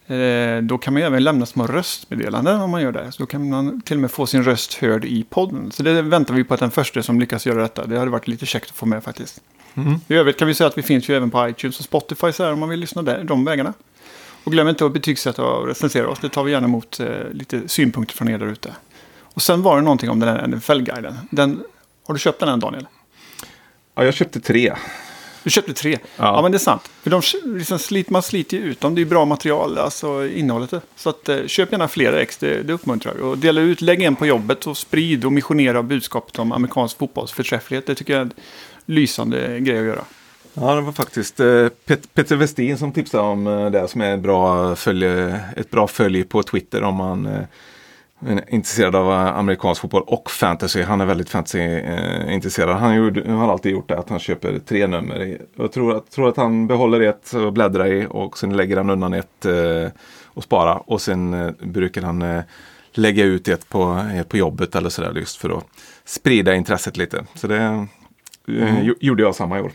Eh, 0.10 0.62
då 0.62 0.78
kan 0.78 0.94
man 0.94 1.04
även 1.04 1.24
lämna 1.24 1.46
små 1.46 1.68
röstmeddelanden 1.68 2.62
om 2.62 2.70
man 2.70 2.82
gör 2.82 2.92
det. 2.92 3.12
Så 3.12 3.24
då 3.24 3.28
kan 3.28 3.50
man 3.50 3.82
till 3.82 3.98
och 3.98 4.02
med 4.02 4.12
få 4.12 4.26
sin 4.26 4.44
röst 4.44 4.74
hörd 4.74 5.06
i 5.06 5.24
podden. 5.24 5.72
Så 5.72 5.84
det 5.84 6.02
väntar 6.02 6.34
vi 6.34 6.44
på 6.44 6.54
att 6.54 6.60
den 6.60 6.72
första 6.72 7.04
som 7.04 7.20
lyckas 7.20 7.46
göra 7.46 7.62
detta. 7.62 7.86
Det 7.86 8.00
hade 8.00 8.12
varit 8.12 8.28
lite 8.28 8.46
käckt 8.46 8.70
att 8.70 8.76
få 8.76 8.86
med 8.86 9.04
faktiskt. 9.04 9.42
Mm. 9.74 10.00
I 10.08 10.16
övrigt 10.16 10.38
kan 10.38 10.48
vi 10.48 10.54
säga 10.54 10.68
att 10.68 10.78
vi 10.78 10.82
finns 10.82 11.10
ju 11.10 11.16
även 11.16 11.32
på 11.32 11.50
iTunes 11.50 11.80
och 11.80 11.86
Spotify 11.86 12.32
så 12.32 12.44
här, 12.44 12.54
om 12.54 12.60
man 12.60 12.70
vill 12.70 12.80
lyssna 12.80 13.02
där, 13.02 13.24
de 13.24 13.46
vägarna. 13.46 13.74
Och 14.44 14.52
glöm 14.52 14.68
inte 14.68 14.86
att 14.86 14.94
betygsätta 14.94 15.44
och 15.46 15.68
recensera 15.68 16.10
oss. 16.10 16.20
Det 16.20 16.30
tar 16.30 16.44
vi 16.44 16.52
gärna 16.52 16.68
emot 16.68 17.00
eh, 17.00 17.08
lite 17.32 17.68
synpunkter 17.68 18.16
från 18.16 18.30
er 18.30 18.38
där 18.38 18.48
ute. 18.48 18.74
Och 19.34 19.42
sen 19.42 19.62
var 19.62 19.76
det 19.76 19.82
någonting 19.82 20.10
om 20.10 20.20
den 20.20 20.30
här 20.30 20.48
NFL-guiden. 20.48 21.16
Den, 21.32 21.64
har 22.08 22.14
du 22.14 22.20
köpt 22.20 22.40
den 22.40 22.50
än 22.50 22.60
Daniel? 22.60 22.88
Ja, 23.96 24.04
jag 24.04 24.14
köpte 24.14 24.40
tre. 24.40 24.74
Du 25.44 25.50
köpte 25.50 25.74
tre? 25.74 25.92
Ja, 26.02 26.08
ja 26.18 26.42
men 26.42 26.52
det 26.52 26.58
är 26.58 26.60
sant. 26.60 26.92
För 27.02 27.10
de, 27.10 27.22
liksom 27.58 27.80
slit, 27.80 28.10
man 28.10 28.24
sliter 28.24 28.58
ju 28.58 28.64
ut 28.64 28.82
dem. 28.82 28.96
Det 28.96 29.02
är 29.02 29.06
bra 29.06 29.26
material, 29.26 29.78
alltså 29.78 30.28
innehållet. 30.28 30.74
Så 30.96 31.10
att, 31.10 31.30
eh, 31.30 31.46
köp 31.48 31.72
gärna 31.72 31.88
flera 31.88 32.22
ex, 32.22 32.38
det, 32.38 32.64
det 32.64 32.74
uppmuntrar. 32.74 33.22
Och 33.22 33.38
dela 33.38 33.62
ut, 33.62 33.82
lägg 33.82 34.02
en 34.02 34.16
på 34.16 34.26
jobbet 34.26 34.68
och 34.68 34.78
sprid 34.78 35.26
och 35.26 35.34
missionera 35.34 35.84
budskapet 35.84 36.40
om 36.40 36.52
amerikansk 36.52 36.98
fotbolls 36.98 37.32
förträfflighet. 37.32 37.86
Det 37.86 37.96
tycker 37.96 38.14
jag 38.14 38.20
är 38.20 38.26
en 38.26 38.34
lysande 38.86 39.60
grej 39.60 39.80
att 39.80 39.86
göra. 39.86 40.04
Ja, 40.54 40.76
det 40.76 40.82
var 40.82 40.92
faktiskt 40.92 41.40
eh, 41.40 41.68
Pet 41.86 42.14
Peter 42.14 42.36
Westin 42.36 42.78
som 42.78 42.92
tipsade 42.92 43.24
om 43.24 43.48
eh, 43.48 43.72
det 43.72 43.88
som 43.88 44.02
är 44.02 44.18
bra 44.18 44.76
följe, 44.76 45.40
ett 45.56 45.72
bra 45.72 45.88
följ 45.88 46.24
på 46.24 46.44
Twitter 46.44 46.84
om 46.84 46.96
man 46.96 47.26
eh, 47.26 47.42
intresserad 48.50 48.96
av 48.96 49.12
amerikansk 49.12 49.82
fotboll 49.82 50.04
och 50.08 50.32
fantasy. 50.32 50.82
Han 50.82 51.02
är 51.02 51.06
väldigt 51.06 51.30
fantasy-intresserad. 51.30 52.78
Han 52.78 52.96
gjorde, 52.96 53.32
har 53.32 53.52
alltid 53.52 53.72
gjort 53.72 53.90
det 53.90 54.00
att 54.00 54.10
han 54.10 54.20
köper 54.20 54.60
tre 54.60 54.88
nummer. 54.88 55.38
Jag 55.56 55.72
tror 55.72 55.96
att, 55.96 56.12
tror 56.12 56.30
att 56.30 56.38
han 56.38 56.68
behåller 56.68 57.02
ett 57.02 57.34
och 57.34 57.54
bläddrar 57.54 57.88
i 57.88 58.08
och 58.10 58.38
sen 58.38 58.58
lägger 58.58 58.78
han 58.78 58.90
undan 58.90 59.14
ett 59.14 59.46
eh, 59.46 59.92
och 60.26 60.44
sparar. 60.44 60.84
Och 60.86 61.02
sen 61.02 61.34
eh, 61.34 61.52
brukar 61.60 62.02
han 62.02 62.22
eh, 62.22 62.42
lägga 62.92 63.24
ut 63.24 63.48
ett 63.48 63.70
på, 63.70 64.06
ett 64.16 64.30
på 64.30 64.38
jobbet 64.38 64.76
eller 64.76 64.90
sådär 64.90 65.14
just 65.16 65.38
för 65.38 65.58
att 65.58 65.66
sprida 66.06 66.56
intresset 66.56 66.98
lite. 66.98 67.26
Så 67.36 67.48
det 67.48 67.58
eh, 67.58 67.86
mm. 68.48 68.96
gjorde 69.00 69.24
jag 69.24 69.36
samma 69.36 69.60
i 69.60 69.62
år. 69.62 69.72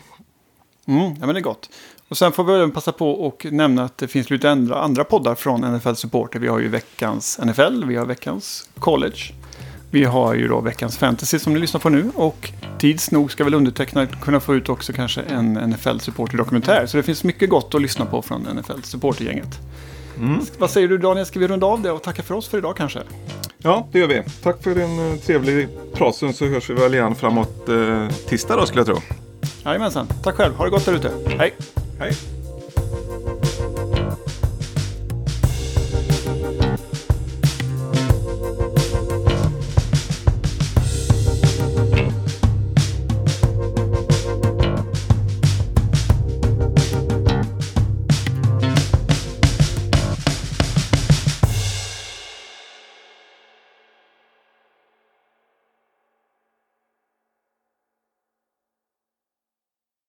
Mm, 0.87 1.15
ja, 1.19 1.25
men 1.25 1.33
det 1.33 1.39
är 1.39 1.43
gott. 1.43 1.69
Och 2.09 2.17
sen 2.17 2.31
får 2.31 2.43
vi 2.43 2.53
även 2.53 2.71
passa 2.71 2.91
på 2.91 3.11
och 3.11 3.45
nämna 3.51 3.83
att 3.83 3.97
det 3.97 4.07
finns 4.07 4.29
lite 4.29 4.51
andra, 4.51 4.75
andra 4.75 5.03
poddar 5.03 5.35
från 5.35 5.61
NFL 5.61 5.93
Supporter. 5.93 6.39
Vi 6.39 6.47
har 6.47 6.59
ju 6.59 6.67
veckans 6.67 7.39
NFL, 7.43 7.83
vi 7.85 7.95
har 7.95 8.05
veckans 8.05 8.69
College. 8.79 9.17
Vi 9.91 10.03
har 10.03 10.33
ju 10.33 10.47
då 10.47 10.61
veckans 10.61 10.97
Fantasy 10.97 11.39
som 11.39 11.53
ni 11.53 11.59
lyssnar 11.59 11.81
på 11.81 11.89
nu. 11.89 12.11
Och 12.15 12.51
tids 12.79 13.11
nog 13.11 13.31
ska 13.31 13.43
väl 13.43 13.53
underteckna 13.53 14.05
kunna 14.05 14.39
få 14.39 14.55
ut 14.55 14.69
också 14.69 14.93
kanske 14.93 15.21
en 15.21 15.53
NFL 15.53 15.99
Supporter 15.99 16.37
dokumentär. 16.37 16.85
Så 16.85 16.97
det 16.97 17.03
finns 17.03 17.23
mycket 17.23 17.49
gott 17.49 17.75
att 17.75 17.81
lyssna 17.81 18.05
på 18.05 18.21
från 18.21 18.41
NFL 18.41 18.81
Supporter-gänget. 18.83 19.59
Mm. 20.17 20.39
Vad 20.57 20.71
säger 20.71 20.87
du 20.87 20.97
Daniel, 20.97 21.25
ska 21.25 21.39
vi 21.39 21.47
runda 21.47 21.67
av 21.67 21.81
det 21.81 21.91
och 21.91 22.03
tacka 22.03 22.23
för 22.23 22.35
oss 22.35 22.47
för 22.47 22.57
idag 22.57 22.77
kanske? 22.77 22.99
Ja, 23.57 23.87
det 23.91 23.99
gör 23.99 24.07
vi. 24.07 24.23
Tack 24.43 24.63
för 24.63 24.79
en 24.79 25.11
eh, 25.11 25.19
trevlig 25.19 25.67
pratstund 25.93 26.35
så 26.35 26.45
hörs 26.45 26.69
vi 26.69 26.73
väl 26.73 26.93
igen 26.93 27.15
framåt 27.15 27.69
eh, 27.69 28.07
tisdag 28.27 28.55
då 28.55 28.65
skulle 28.65 28.79
jag 28.79 28.87
tro. 28.87 28.97
Jajamensan. 29.65 30.07
Tack 30.23 30.35
själv. 30.35 30.55
Ha 30.55 30.65
det 30.65 30.71
gott 30.71 30.85
där 30.85 30.93
ute. 30.93 31.11
Hej! 31.37 31.53
Hej! 31.99 32.34